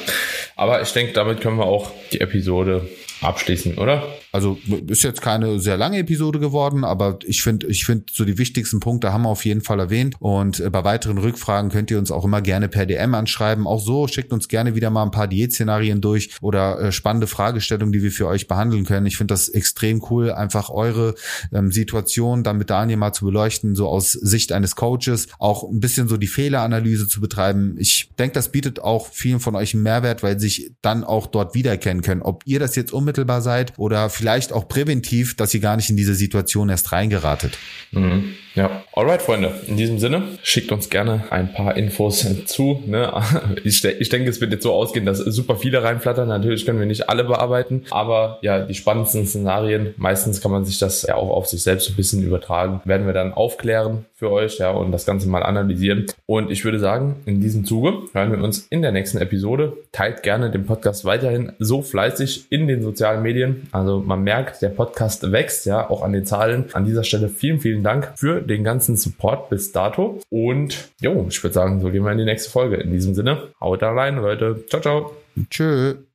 aber 0.55 0.81
ich 0.81 0.91
denke, 0.93 1.13
damit 1.13 1.41
können 1.41 1.57
wir 1.57 1.65
auch 1.65 1.91
die 2.11 2.21
Episode 2.21 2.89
abschließen, 3.21 3.77
oder? 3.77 4.03
Also 4.31 4.57
ist 4.87 5.03
jetzt 5.03 5.21
keine 5.21 5.59
sehr 5.59 5.77
lange 5.77 5.99
Episode 5.99 6.39
geworden, 6.39 6.83
aber 6.83 7.19
ich 7.25 7.41
finde, 7.41 7.67
ich 7.67 7.85
finde 7.85 8.05
so 8.11 8.25
die 8.25 8.37
wichtigsten 8.37 8.79
Punkte 8.79 9.13
haben 9.13 9.23
wir 9.23 9.29
auf 9.29 9.45
jeden 9.45 9.61
Fall 9.61 9.79
erwähnt. 9.79 10.15
Und 10.19 10.59
äh, 10.59 10.69
bei 10.69 10.83
weiteren 10.83 11.17
Rückfragen 11.17 11.71
könnt 11.71 11.89
ihr 11.89 11.97
uns 11.97 12.11
auch 12.11 12.25
immer 12.25 12.41
gerne 12.41 12.67
per 12.67 12.85
DM 12.85 13.15
anschreiben. 13.15 13.65
Auch 13.65 13.79
so 13.79 14.07
schickt 14.07 14.31
uns 14.31 14.47
gerne 14.47 14.75
wieder 14.75 14.89
mal 14.89 15.03
ein 15.03 15.11
paar 15.11 15.27
Diätszenarien 15.27 16.01
durch 16.01 16.29
oder 16.41 16.79
äh, 16.79 16.91
spannende 16.91 17.27
Fragestellungen, 17.27 17.91
die 17.91 18.03
wir 18.03 18.11
für 18.11 18.27
euch 18.27 18.47
behandeln 18.47 18.85
können. 18.85 19.05
Ich 19.05 19.17
finde 19.17 19.33
das 19.33 19.49
extrem 19.49 20.03
cool, 20.09 20.31
einfach 20.31 20.69
eure 20.69 21.15
ähm, 21.51 21.71
Situation 21.71 22.43
dann 22.43 22.57
mit 22.57 22.69
Daniel 22.69 22.97
mal 22.97 23.13
zu 23.13 23.25
beleuchten, 23.25 23.75
so 23.75 23.87
aus 23.87 24.11
Sicht 24.11 24.51
eines 24.51 24.75
Coaches, 24.75 25.27
auch 25.39 25.63
ein 25.63 25.79
bisschen 25.79 26.07
so 26.07 26.17
die 26.17 26.27
Fehleranalyse 26.27 27.07
zu 27.07 27.21
betreiben. 27.21 27.75
Ich 27.79 28.09
denke, 28.19 28.33
das 28.33 28.51
bietet 28.51 28.81
auch 28.81 29.07
vielen 29.11 29.39
von 29.39 29.55
euch 29.55 29.73
einen 29.73 29.83
Mehrwert, 29.83 30.21
weil 30.21 30.39
sich 30.39 30.71
dann 30.81 31.03
auch 31.03 31.27
dort 31.27 31.55
wiedererkennen 31.55 32.03
können, 32.03 32.21
ob 32.21 32.43
ihr 32.45 32.59
das 32.59 32.75
jetzt 32.75 32.93
unmittelbar 33.07 33.41
seid 33.41 33.73
oder 33.77 34.09
vielleicht 34.09 34.51
auch 34.51 34.67
präventiv, 34.67 35.35
dass 35.37 35.53
ihr 35.53 35.61
gar 35.61 35.77
nicht 35.77 35.89
in 35.89 35.95
diese 35.95 36.13
Situation 36.13 36.67
erst 36.69 36.91
reingeratet. 36.91 37.57
Mhm. 37.91 38.35
Ja, 38.57 38.83
alright, 38.93 39.21
Freunde. 39.21 39.51
In 39.67 39.77
diesem 39.77 39.99
Sinne, 39.99 40.23
schickt 40.41 40.71
uns 40.71 40.89
gerne 40.89 41.25
ein 41.29 41.53
paar 41.53 41.77
Infos 41.77 42.25
zu. 42.45 42.83
Ne? 42.85 43.13
Ich, 43.63 43.83
ich 43.83 44.09
denke, 44.09 44.29
es 44.29 44.39
wird 44.41 44.51
jetzt 44.51 44.63
so 44.63 44.73
ausgehen, 44.73 45.05
dass 45.05 45.19
super 45.19 45.55
viele 45.55 45.83
reinflattern. 45.83 46.27
Natürlich 46.27 46.65
können 46.65 46.79
wir 46.79 46.85
nicht 46.85 47.09
alle 47.09 47.23
bearbeiten, 47.23 47.83
aber 47.91 48.39
ja, 48.41 48.59
die 48.65 48.73
spannendsten 48.73 49.25
Szenarien, 49.25 49.93
meistens 49.97 50.41
kann 50.41 50.51
man 50.51 50.65
sich 50.65 50.79
das 50.79 51.03
ja 51.03 51.15
auch 51.15 51.29
auf 51.29 51.47
sich 51.47 51.61
selbst 51.61 51.89
ein 51.89 51.95
bisschen 51.95 52.23
übertragen, 52.23 52.81
werden 52.85 53.05
wir 53.05 53.13
dann 53.13 53.33
aufklären 53.33 54.05
für 54.13 54.31
euch, 54.31 54.57
ja, 54.57 54.71
und 54.71 54.91
das 54.91 55.05
Ganze 55.05 55.29
mal 55.29 55.43
analysieren. 55.43 56.07
Und 56.25 56.49
ich 56.49 56.65
würde 56.65 56.79
sagen, 56.79 57.17
in 57.25 57.39
diesem 57.39 57.65
Zuge 57.65 57.93
hören 58.13 58.31
wir 58.31 58.43
uns 58.43 58.65
in 58.69 58.81
der 58.81 58.91
nächsten 58.91 59.19
Episode. 59.19 59.77
Teilt 59.91 60.23
gerne 60.23 60.49
den 60.49 60.65
Podcast 60.65 61.05
weiterhin 61.05 61.51
so 61.59 61.83
fleißig 61.83 62.47
in 62.49 62.67
den 62.67 62.81
sozialen 62.97 63.21
Medien. 63.21 63.67
Also 63.71 63.99
man 63.99 64.23
merkt, 64.23 64.61
der 64.61 64.69
Podcast 64.69 65.31
wächst, 65.31 65.67
ja, 65.67 65.87
auch 65.87 66.01
an 66.01 66.13
den 66.13 66.25
Zahlen. 66.25 66.65
An 66.73 66.85
dieser 66.85 67.03
Stelle 67.03 67.29
vielen, 67.29 67.59
vielen 67.59 67.83
Dank 67.83 68.13
für 68.15 68.41
den 68.41 68.63
ganzen 68.63 68.97
Support 68.97 69.49
bis 69.49 69.71
dato. 69.71 70.19
Und 70.29 70.89
jo, 70.99 71.27
ich 71.29 71.43
würde 71.43 71.53
sagen, 71.53 71.79
so 71.79 71.91
gehen 71.91 72.03
wir 72.03 72.11
in 72.11 72.17
die 72.17 72.25
nächste 72.25 72.49
Folge. 72.49 72.77
In 72.77 72.91
diesem 72.91 73.13
Sinne, 73.13 73.49
haut 73.61 73.81
da 73.83 73.91
rein, 73.91 74.15
Leute. 74.15 74.63
Ciao, 74.67 74.81
ciao. 74.81 75.11
Tschö. 75.49 76.06